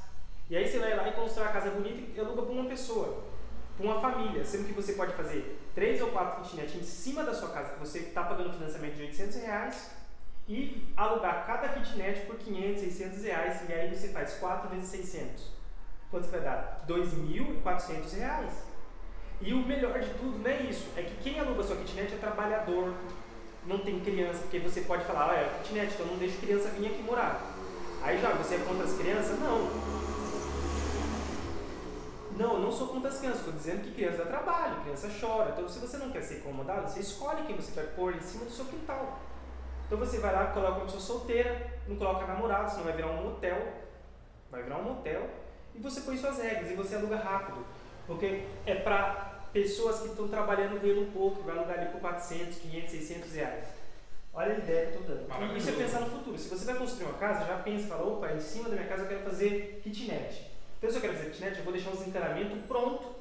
E 0.49 0.57
aí 0.57 0.69
você 0.69 0.79
vai 0.79 0.95
lá 0.95 1.09
e 1.09 1.13
constrói 1.13 1.49
a 1.49 1.53
casa 1.53 1.71
bonita 1.71 2.13
e 2.15 2.21
aluga 2.21 2.43
para 2.43 2.53
uma 2.53 2.69
pessoa, 2.69 3.25
para 3.77 3.87
uma 3.87 4.01
família. 4.01 4.45
Sendo 4.45 4.67
que 4.67 4.73
você 4.73 4.93
pode 4.93 5.13
fazer 5.15 5.59
três 5.75 6.01
ou 6.01 6.11
quatro 6.11 6.43
kitnet 6.43 6.77
em 6.79 6.85
cima 6.85 7.25
da 7.25 7.35
sua 7.35 7.51
casa, 7.51 7.75
que 7.75 7.81
você 7.81 7.99
está 7.99 8.23
pagando 8.23 8.53
financiamento 8.53 8.95
de 8.95 9.03
800 9.03 9.37
reais, 9.39 9.91
e 10.49 10.93
alugar 10.97 11.47
cada 11.47 11.69
kitnet 11.69 12.27
por 12.27 12.37
500, 12.37 12.81
600 12.81 13.25
reais. 13.25 13.69
E 13.69 13.73
aí 13.73 13.95
você 13.95 14.09
faz 14.09 14.35
4 14.35 14.69
vezes 14.69 14.89
600. 14.89 15.51
Quanto 16.11 16.29
vai 16.29 16.41
dar? 16.41 16.85
2.400 16.87 18.17
reais. 18.17 18.53
E 19.41 19.53
o 19.53 19.59
melhor 19.59 19.99
de 19.99 20.09
tudo 20.11 20.39
não 20.39 20.51
é 20.51 20.63
isso, 20.63 20.89
é 20.97 21.03
que 21.03 21.17
quem 21.23 21.41
aluga 21.41 21.63
sua 21.63 21.77
kitnet 21.77 22.15
é 22.15 22.17
trabalhador, 22.17 22.95
não 23.67 23.79
tem 23.79 24.01
criança, 24.01 24.41
porque 24.43 24.59
você 24.59 24.83
pode 24.83 25.05
falar, 25.05 25.31
olha, 25.31 25.39
é 25.39 25.61
kitnet, 25.63 25.93
então 25.93 26.07
não 26.07 26.17
deixa 26.17 26.39
criança 26.39 26.69
vir 26.71 26.87
aqui 26.87 27.03
morar. 27.03 27.41
Aí 28.03 28.21
já, 28.21 28.31
você 28.31 28.55
é 28.55 28.59
contra 28.59 28.85
as 28.85 28.97
crianças? 28.97 29.39
Não. 29.41 29.71
Não, 32.37 32.55
eu 32.55 32.61
não 32.61 32.73
sou 32.73 32.89
contra 32.89 33.11
as 33.11 33.19
crianças, 33.19 33.41
estou 33.41 33.55
dizendo 33.55 33.83
que 33.83 33.95
criança 33.95 34.19
dá 34.19 34.27
trabalho, 34.27 34.83
criança 34.83 35.11
chora. 35.21 35.51
Então, 35.51 35.69
se 35.69 35.79
você 35.79 35.97
não 35.97 36.11
quer 36.11 36.23
ser 36.23 36.39
incomodado, 36.39 36.89
você 36.89 37.01
escolhe 37.01 37.43
quem 37.47 37.57
você 37.57 37.73
vai 37.73 37.87
pôr 37.95 38.15
em 38.15 38.21
cima 38.21 38.45
do 38.45 38.51
seu 38.51 38.65
quintal. 38.67 39.21
Então 39.87 39.99
você 39.99 40.19
vai 40.19 40.33
lá, 40.33 40.47
coloca 40.47 40.79
uma 40.79 40.85
pessoa 40.85 41.01
solteira, 41.01 41.71
não 41.87 41.97
coloca 41.97 42.27
namorado, 42.27 42.71
senão 42.71 42.85
vai 42.85 42.95
virar 42.95 43.09
um 43.09 43.23
motel. 43.23 43.75
Vai 44.51 44.63
virar 44.63 44.79
um 44.79 44.85
motel. 44.85 45.29
E 45.75 45.79
você 45.79 46.01
põe 46.03 46.17
suas 46.17 46.39
regras 46.39 46.71
e 46.71 46.75
você 46.75 46.95
aluga 46.95 47.17
rápido. 47.17 47.65
Porque 48.07 48.45
é 48.67 48.75
para 48.75 49.35
pessoas 49.53 50.01
que 50.01 50.09
estão 50.09 50.29
trabalhando 50.29 50.81
ganhando 50.81 51.13
pouco, 51.13 51.43
vai 51.43 51.57
alugar 51.57 51.79
ali 51.79 51.91
por 51.91 52.01
400, 52.01 52.59
500, 52.59 52.91
600 52.91 53.33
reais. 53.33 53.65
Olha 54.33 54.55
a 54.55 54.59
ideia 54.59 54.87
que 54.91 54.97
eu 54.97 55.01
estou 55.03 55.17
dando. 55.17 55.57
Isso 55.57 55.71
é 55.71 55.73
pensar 55.73 56.01
no 56.01 56.11
futuro. 56.11 56.37
Se 56.37 56.49
você 56.49 56.65
vai 56.65 56.75
construir 56.75 57.07
uma 57.07 57.19
casa, 57.19 57.47
já 57.47 57.57
pensa, 57.59 57.87
fala, 57.87 58.05
opa, 58.05 58.33
em 58.33 58.41
cima 58.41 58.69
da 58.69 58.75
minha 58.75 58.89
casa 58.89 59.05
eu 59.05 59.09
quero 59.09 59.23
fazer 59.23 59.81
kitnet. 59.83 60.51
Então 60.79 60.91
se 60.91 60.97
eu 60.97 61.01
quero 61.01 61.15
fazer 61.15 61.31
kitnet, 61.31 61.57
eu 61.57 61.65
vou 61.65 61.73
deixar 61.73 61.91
os 61.91 62.05
encanamentos 62.07 62.59
pronto, 62.67 63.15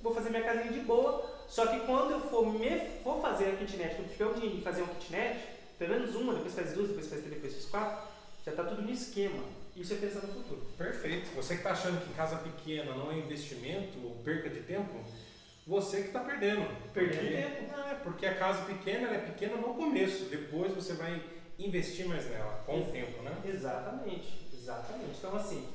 vou 0.00 0.14
fazer 0.14 0.30
minha 0.30 0.44
casinha 0.44 0.72
de 0.72 0.80
boa. 0.80 1.28
Só 1.48 1.66
que 1.66 1.80
quando 1.80 2.12
eu 2.12 2.20
for, 2.20 2.46
me, 2.46 2.80
for 3.02 3.20
fazer 3.20 3.46
a 3.46 3.56
kitnet, 3.56 3.96
quando 3.96 4.10
tiver 4.10 4.26
o 4.26 4.34
dinheiro 4.34 4.56
de 4.56 4.62
fazer 4.62 4.82
uma 4.82 4.94
kitnet, 4.94 5.53
pelo 5.78 5.94
menos 5.94 6.14
uma, 6.14 6.34
depois 6.34 6.54
faz 6.54 6.72
duas, 6.72 6.88
depois 6.88 7.08
faz 7.08 7.20
três, 7.22 7.34
depois 7.34 7.52
faz 7.54 7.66
quatro, 7.66 8.08
já 8.44 8.50
está 8.52 8.64
tudo 8.64 8.82
no 8.82 8.90
esquema. 8.90 9.42
Isso 9.76 9.92
é 9.92 9.96
pensar 9.96 10.20
no 10.20 10.32
futuro. 10.32 10.60
Perfeito. 10.78 11.34
Você 11.34 11.54
que 11.54 11.60
está 11.60 11.72
achando 11.72 12.00
que 12.06 12.14
casa 12.14 12.36
pequena 12.36 12.94
não 12.94 13.10
é 13.10 13.16
investimento 13.16 13.98
ou 14.04 14.16
perca 14.22 14.48
de 14.48 14.60
tempo, 14.60 14.92
você 15.66 16.02
que 16.02 16.06
está 16.08 16.20
perdendo. 16.20 16.66
Perdendo 16.92 17.18
Porque- 17.20 17.36
tempo. 17.36 17.80
É, 17.80 17.94
porque 18.04 18.26
a 18.26 18.34
casa 18.36 18.62
pequena 18.64 19.08
é 19.10 19.18
pequena 19.18 19.56
no 19.56 19.74
começo, 19.74 20.24
depois 20.26 20.72
você 20.74 20.92
vai 20.94 21.20
investir 21.58 22.06
mais 22.06 22.24
nela, 22.28 22.62
com 22.66 22.80
o 22.82 22.84
tempo, 22.90 23.22
né? 23.22 23.32
Exatamente, 23.44 24.48
exatamente. 24.52 25.16
Então 25.18 25.34
assim, 25.36 25.66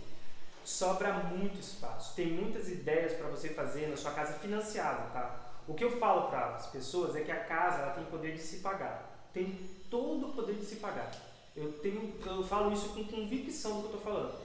sobra 0.64 1.14
muito 1.14 1.60
espaço. 1.60 2.16
Tem 2.16 2.28
muitas 2.28 2.70
ideias 2.70 3.14
para 3.14 3.28
você 3.28 3.50
fazer 3.50 3.88
na 3.88 3.98
sua 3.98 4.12
casa 4.12 4.34
financiada, 4.34 5.10
tá? 5.12 5.52
O 5.68 5.74
que 5.74 5.84
eu 5.84 5.98
falo 6.00 6.30
para 6.30 6.56
as 6.56 6.68
pessoas 6.68 7.16
é 7.16 7.22
que 7.22 7.32
a 7.32 7.44
casa 7.44 7.82
ela 7.84 7.94
tem 7.94 8.04
poder 8.06 8.34
de 8.34 8.40
se 8.42 8.58
pagar. 8.58 9.09
Tem 9.34 9.60
todo 9.90 10.30
o 10.30 10.34
poder 10.34 10.56
de 10.56 10.66
se 10.66 10.78
pagar. 10.78 11.12
Eu 11.56 11.74
tenho, 11.74 12.14
eu 12.26 12.44
falo 12.44 12.72
isso 12.72 12.90
com 12.90 13.04
convicção 13.06 13.82
do 13.82 13.88
que 13.88 13.94
eu 13.94 13.98
estou 13.98 14.14
falando. 14.14 14.40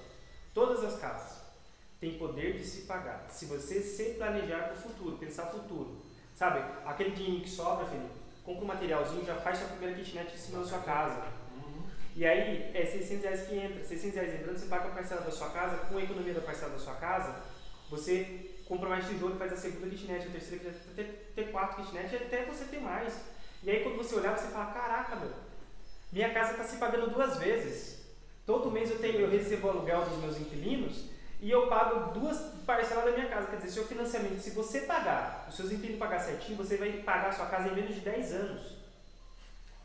Todas 0.53 0.85
as 0.85 0.99
casas 0.99 1.39
têm 2.01 2.19
poder 2.19 2.59
de 2.59 2.65
se 2.65 2.83
pagar. 2.83 3.27
Se 3.31 3.47
você 3.47 3.81
se 3.81 4.15
planejar 4.15 4.65
para 4.65 4.75
o 4.75 4.77
futuro, 4.77 5.17
pensar 5.17 5.47
futuro, 5.47 5.97
sabe? 6.35 6.61
Aquele 6.85 7.11
dinheiro 7.11 7.43
que 7.43 7.51
sobra, 7.51 7.87
Felipe, 7.87 8.11
compra 8.45 8.65
um 8.65 8.69
materialzinho, 8.69 9.25
já 9.25 9.37
faz 9.37 9.59
sua 9.59 9.69
primeira 9.69 9.95
kitnet 9.95 10.35
em 10.35 10.39
cima 10.39 10.61
da 10.61 10.67
sua 10.67 10.81
casa. 10.81 11.23
E 12.17 12.25
aí 12.25 12.71
é 12.73 12.87
600 12.87 13.25
reais 13.25 13.47
que 13.49 13.57
entra, 13.57 13.85
600 13.85 14.15
reais 14.15 14.35
entrando, 14.35 14.57
você 14.57 14.67
paga 14.67 14.89
a 14.89 14.91
parcela 14.93 15.23
da 15.23 15.33
sua 15.33 15.51
casa, 15.51 15.79
com 15.89 15.99
a 15.99 16.03
economia 16.03 16.35
da 16.35 16.41
parcela 16.41 16.73
da 16.73 16.79
sua 16.79 16.95
casa, 16.95 17.43
você 17.91 18.53
compra 18.67 18.89
mais 18.89 19.07
tijolo, 19.09 19.37
faz 19.37 19.53
a 19.53 19.57
segunda 19.57 19.89
kitnet, 19.89 20.29
a 20.29 20.31
terceira 20.31 20.65
kitnet, 20.65 20.91
até 20.93 21.03
ter 21.35 21.51
quatro 21.51 21.83
kitnet, 21.83 22.13
e 22.13 22.17
até 22.17 22.45
você 22.45 22.67
ter 22.67 22.81
mais. 22.81 23.34
E 23.65 23.71
aí 23.71 23.83
quando 23.83 23.97
você 23.97 24.15
olhar, 24.15 24.37
você 24.37 24.49
fala, 24.49 24.73
caraca, 24.73 25.17
meu, 25.17 25.31
minha 26.13 26.33
casa 26.33 26.53
está 26.53 26.65
se 26.65 26.77
pagando 26.77 27.11
duas 27.11 27.39
vezes. 27.39 28.05
Todo 28.45 28.71
mês 28.71 28.91
eu 28.91 28.99
tenho, 28.99 29.21
eu 29.21 29.31
recebo 29.31 29.71
aluguel 29.71 30.05
dos 30.05 30.19
meus 30.19 30.39
inquilinos 30.39 31.07
e 31.41 31.51
eu 31.51 31.67
pago 31.67 32.13
duas 32.13 32.39
parcelas 32.67 33.07
da 33.07 33.13
minha 33.13 33.29
casa. 33.29 33.49
Quer 33.49 33.57
dizer, 33.57 33.71
seu 33.71 33.87
financiamento, 33.87 34.39
se 34.39 34.51
você 34.51 34.83
pagar, 34.83 35.47
os 35.49 35.57
seus 35.57 35.73
inquilinos 35.73 35.99
pagar 35.99 36.21
certinho, 36.21 36.59
você 36.59 36.77
vai 36.77 36.93
pagar 36.93 37.29
a 37.29 37.33
sua 37.33 37.47
casa 37.47 37.69
em 37.69 37.75
menos 37.75 37.95
de 37.95 38.03
10 38.03 38.33
anos. 38.35 38.75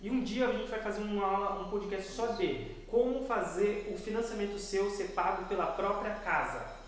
E 0.01 0.09
um 0.09 0.23
dia 0.23 0.47
a 0.47 0.51
gente 0.51 0.69
vai 0.69 0.81
fazer 0.81 1.01
uma 1.01 1.25
aula, 1.25 1.65
um 1.65 1.69
podcast 1.69 2.11
só 2.11 2.27
de 2.27 2.75
como 2.87 3.25
fazer 3.25 3.91
o 3.93 3.97
financiamento 3.97 4.59
seu 4.59 4.89
ser 4.89 5.09
pago 5.09 5.45
pela 5.45 5.67
própria 5.67 6.15
casa. 6.15 6.78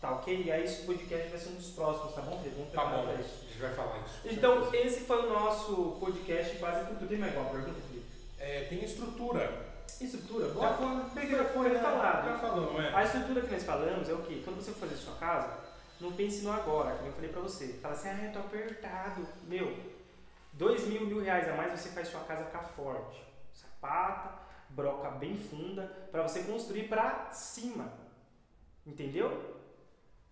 Tá 0.00 0.12
ok? 0.12 0.42
E 0.44 0.50
aí 0.50 0.64
esse 0.64 0.86
podcast 0.86 1.28
vai 1.28 1.38
ser 1.38 1.48
um 1.50 1.54
dos 1.56 1.70
próximos, 1.70 2.14
tá 2.14 2.22
bom, 2.22 2.38
Felipe? 2.38 2.56
Vamos 2.56 2.72
Tá 2.72 2.84
bom, 2.86 3.02
pra 3.02 3.12
a 3.12 3.20
isso. 3.20 3.44
gente 3.46 3.58
vai 3.60 3.74
falar 3.74 3.98
isso. 3.98 4.20
Então, 4.24 4.62
certeza. 4.70 4.86
esse 4.86 5.00
foi 5.04 5.26
o 5.26 5.28
nosso 5.28 5.96
podcast 6.00 6.56
quase 6.56 6.86
futuro. 6.86 7.06
Tem 7.08 7.18
mais 7.18 7.36
alguma 7.36 7.54
pergunta, 7.54 7.80
Felipe? 7.86 8.06
É, 8.38 8.64
tem 8.64 8.82
estrutura. 8.84 9.70
Estrutura, 10.00 10.48
Já 10.48 10.54
bora. 10.54 10.74
foi, 10.74 11.20
bem 11.20 11.30
já 11.30 11.44
foi, 11.44 11.68
né? 11.68 11.78
falado. 11.80 12.24
Já 12.26 12.38
falou, 12.38 12.72
não 12.72 12.80
é? 12.82 12.94
A 12.94 13.04
estrutura 13.04 13.42
que 13.42 13.52
nós 13.52 13.62
falamos 13.64 14.08
é 14.08 14.12
o 14.14 14.22
quê? 14.22 14.40
Quando 14.42 14.56
você 14.56 14.70
for 14.72 14.80
fazer 14.88 14.96
sua 14.96 15.14
casa, 15.16 15.58
não 16.00 16.12
pense 16.12 16.42
no 16.42 16.50
agora, 16.52 16.94
como 16.96 17.08
eu 17.08 17.12
falei 17.12 17.28
pra 17.30 17.42
você. 17.42 17.74
Fala 17.82 17.92
assim, 17.94 18.08
ah, 18.08 18.24
eu 18.24 18.32
tô 18.32 18.38
apertado. 18.38 19.26
Meu, 19.46 19.76
Dois 20.54 20.84
mil, 20.86 21.06
mil 21.06 21.22
reais 21.22 21.48
a 21.48 21.52
mais 21.54 21.78
você 21.78 21.90
faz 21.90 22.08
sua 22.08 22.20
casa 22.20 22.44
ficar 22.46 22.62
forte. 22.62 23.22
Sapata, 23.52 24.32
broca 24.70 25.10
bem 25.10 25.36
funda, 25.36 25.82
para 26.10 26.22
você 26.22 26.40
construir 26.42 26.88
para 26.88 27.30
cima. 27.32 27.92
Entendeu? 28.86 29.59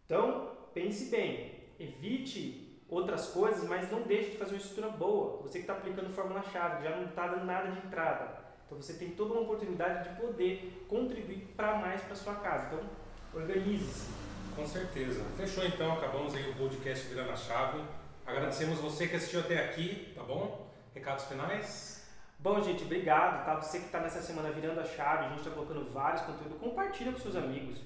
Então, 0.09 0.53
pense 0.73 1.11
bem. 1.11 1.69
Evite 1.79 2.83
outras 2.89 3.29
coisas, 3.29 3.69
mas 3.69 3.91
não 3.93 4.01
deixe 4.05 4.31
de 4.31 4.39
fazer 4.39 4.53
uma 4.53 4.61
estrutura 4.61 4.89
boa. 4.89 5.43
Você 5.43 5.59
que 5.59 5.65
está 5.65 5.75
aplicando 5.75 6.11
fórmula-chave, 6.15 6.83
já 6.83 6.97
não 6.97 7.05
está 7.05 7.27
dando 7.27 7.45
nada 7.45 7.71
de 7.71 7.87
entrada. 7.87 8.39
Então, 8.65 8.81
você 8.81 8.95
tem 8.95 9.11
toda 9.11 9.35
uma 9.35 9.43
oportunidade 9.43 10.09
de 10.09 10.17
poder 10.19 10.87
contribuir 10.89 11.53
para 11.55 11.77
mais 11.77 12.01
para 12.01 12.17
sua 12.17 12.37
casa. 12.37 12.69
Então, 12.69 12.89
organize-se. 13.35 14.09
Com 14.57 14.67
certeza. 14.67 15.23
Fechou 15.37 15.63
então, 15.67 15.93
acabamos 15.93 16.35
aí 16.35 16.51
o 16.51 16.55
podcast 16.55 17.07
Virando 17.07 17.33
a 17.33 17.37
Chave. 17.37 17.85
Agradecemos 18.27 18.79
você 18.79 19.09
que 19.09 19.17
assistiu 19.17 19.41
até 19.41 19.63
aqui, 19.63 20.15
tá 20.15 20.23
bom? 20.23 20.73
Recados 20.95 21.27
finais? 21.27 22.09
Bom, 22.39 22.63
gente, 22.63 22.83
obrigado, 22.85 23.45
tá? 23.45 23.57
Você 23.61 23.79
que 23.81 23.87
está 23.87 24.01
nessa 24.01 24.23
semana 24.23 24.51
virando 24.53 24.81
a 24.81 24.85
chave, 24.85 25.27
a 25.27 25.29
gente 25.29 25.41
está 25.41 25.51
colocando 25.51 25.93
vários 25.93 26.23
conteúdos, 26.23 26.59
compartilha 26.59 27.13
com 27.13 27.19
seus 27.19 27.37
amigos. 27.37 27.81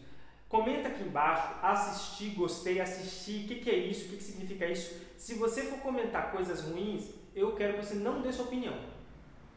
Comenta 0.52 0.88
aqui 0.88 1.02
embaixo, 1.02 1.48
assisti, 1.62 2.28
gostei, 2.34 2.78
assisti, 2.78 3.44
o 3.44 3.48
que, 3.48 3.54
que 3.54 3.70
é 3.70 3.74
isso, 3.74 4.04
o 4.04 4.08
que, 4.10 4.16
que 4.18 4.22
significa 4.22 4.66
isso. 4.66 5.00
Se 5.16 5.32
você 5.36 5.62
for 5.62 5.78
comentar 5.78 6.30
coisas 6.30 6.60
ruins, 6.60 7.06
eu 7.34 7.52
quero 7.52 7.78
que 7.78 7.86
você 7.86 7.94
não 7.94 8.20
dê 8.20 8.30
sua 8.30 8.44
opinião, 8.44 8.74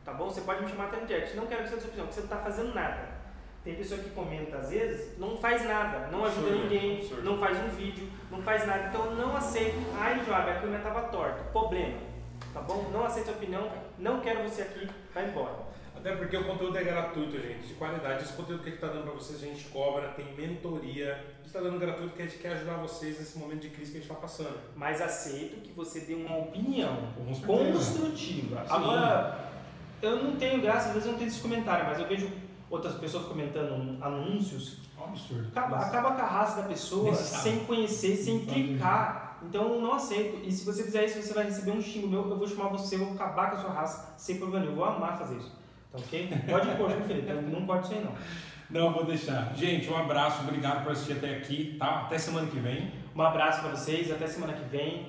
tá 0.05 0.13
bom? 0.13 0.29
Você 0.29 0.39
pode 0.39 0.63
me 0.63 0.69
chamar 0.69 0.85
até 0.85 1.01
no 1.01 1.05
direct, 1.05 1.35
não 1.35 1.47
quero 1.47 1.63
que 1.63 1.69
você 1.69 1.75
dê 1.75 1.81
sua 1.81 1.89
opinião, 1.89 2.07
porque 2.07 2.21
você 2.21 2.25
não 2.25 2.33
está 2.33 2.49
fazendo 2.49 2.73
nada. 2.73 3.09
Tem 3.65 3.75
pessoa 3.75 3.99
que 3.99 4.09
comenta 4.11 4.55
às 4.55 4.69
vezes, 4.69 5.19
não 5.19 5.35
faz 5.35 5.65
nada, 5.65 6.07
não 6.07 6.23
ajuda 6.23 6.47
Absurdo, 6.47 6.63
ninguém, 6.63 6.97
absurdo. 6.99 7.23
não 7.23 7.37
faz 7.39 7.57
um 7.57 7.67
vídeo, 7.75 8.09
não 8.31 8.41
faz 8.41 8.65
nada. 8.65 8.87
Então 8.87 9.15
não 9.15 9.35
aceito. 9.35 9.75
Ai, 9.99 10.23
Joab, 10.23 10.49
a 10.49 10.61
câmera 10.61 10.77
estava 10.77 11.01
torta. 11.09 11.43
Problema. 11.51 11.99
Tá 12.53 12.61
bom? 12.61 12.89
Não 12.93 13.03
aceito 13.03 13.31
a 13.31 13.33
opinião, 13.33 13.69
não 13.99 14.21
quero 14.21 14.43
você 14.43 14.61
aqui, 14.61 14.89
vai 15.13 15.27
embora. 15.27 15.74
Até 16.05 16.17
porque 16.17 16.37
o 16.37 16.43
conteúdo 16.43 16.77
é 16.77 16.83
gratuito, 16.83 17.31
gente, 17.31 17.65
de 17.65 17.73
qualidade. 17.73 18.25
Esse 18.25 18.33
conteúdo 18.33 18.61
que 18.61 18.69
a 18.69 18.71
gente 18.71 18.83
está 18.83 18.93
dando 18.93 19.05
para 19.05 19.13
vocês, 19.13 19.41
a 19.41 19.47
gente 19.47 19.63
cobra, 19.69 20.09
tem 20.09 20.35
mentoria. 20.35 21.13
A 21.13 21.37
gente 21.37 21.47
está 21.47 21.59
dando 21.59 21.79
gratuito 21.79 22.09
porque 22.09 22.21
a 22.21 22.25
gente 22.27 22.37
quer 22.37 22.51
ajudar 22.53 22.75
vocês 22.75 23.17
nesse 23.17 23.39
momento 23.39 23.61
de 23.61 23.69
crise 23.69 23.91
que 23.91 23.97
a 23.97 24.01
gente 24.01 24.11
está 24.11 24.21
passando. 24.21 24.55
Mas 24.75 25.01
aceito 25.01 25.61
que 25.61 25.71
você 25.71 26.01
dê 26.01 26.13
uma 26.13 26.37
opinião 26.37 26.95
construtiva. 27.43 28.57
Sim. 28.59 28.67
Agora, 28.69 29.49
eu 29.99 30.23
não 30.23 30.35
tenho 30.35 30.61
graça, 30.61 30.89
às 30.89 30.93
vezes 30.93 31.07
eu 31.07 31.13
não 31.13 31.17
tenho 31.17 31.31
esse 31.31 31.41
comentário, 31.41 31.85
mas 31.87 31.99
eu 31.99 32.07
vejo 32.07 32.31
outras 32.69 32.93
pessoas 32.99 33.25
comentando 33.25 33.97
anúncios 33.99 34.81
É 34.95 35.01
um 35.01 35.05
absurdo. 35.05 35.47
Acaba, 35.47 35.77
acaba 35.77 36.11
com 36.11 36.21
a 36.21 36.27
raça 36.27 36.61
da 36.61 36.67
pessoa 36.67 37.15
sem 37.15 37.65
conhecer, 37.65 38.15
sem 38.15 38.41
Não 38.41 38.45
clicar. 38.45 39.39
Então 39.41 39.81
não 39.81 39.95
aceito. 39.95 40.47
E 40.47 40.51
se 40.51 40.63
você 40.63 40.83
fizer 40.83 41.05
isso, 41.05 41.19
você 41.19 41.33
vai 41.33 41.45
receber 41.45 41.71
um 41.71 41.81
xingo 41.81 42.07
meu. 42.07 42.29
Eu 42.29 42.37
vou 42.37 42.47
chamar 42.47 42.67
você, 42.67 42.93
eu 42.93 42.99
vou 42.99 43.15
acabar 43.15 43.49
com 43.49 43.57
a 43.57 43.61
sua 43.61 43.71
raça 43.71 44.13
sem 44.19 44.37
problema. 44.37 44.65
nenhum. 44.65 44.77
Eu 44.77 44.85
vou 44.85 44.85
amar 44.85 45.17
fazer 45.17 45.37
isso. 45.37 45.64
Tá 45.95 46.01
ok? 46.01 46.29
Pode 46.49 46.75
pôr, 46.75 46.91
Felipe. 47.07 47.31
Não 47.33 47.65
pode 47.65 47.93
aí 47.93 48.03
não. 48.03 48.13
Não, 48.69 48.93
vou 48.93 49.05
deixar. 49.05 49.53
Gente, 49.55 49.89
um 49.89 49.97
abraço, 49.97 50.41
obrigado 50.41 50.83
por 50.83 50.91
assistir 50.91 51.13
até 51.13 51.35
aqui, 51.37 51.75
tá? 51.79 52.01
Até 52.01 52.17
semana 52.17 52.47
que 52.47 52.59
vem. 52.59 52.91
Um 53.15 53.21
abraço 53.21 53.61
pra 53.61 53.71
vocês. 53.71 54.11
Até 54.11 54.27
semana 54.27 54.53
que 54.53 54.67
vem 54.69 55.07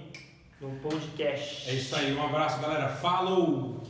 no 0.61 0.71
podcast. 0.81 1.69
É 1.71 1.75
isso 1.75 1.97
aí, 1.97 2.15
um 2.15 2.25
abraço, 2.25 2.61
galera. 2.61 2.89
Falou! 2.89 3.83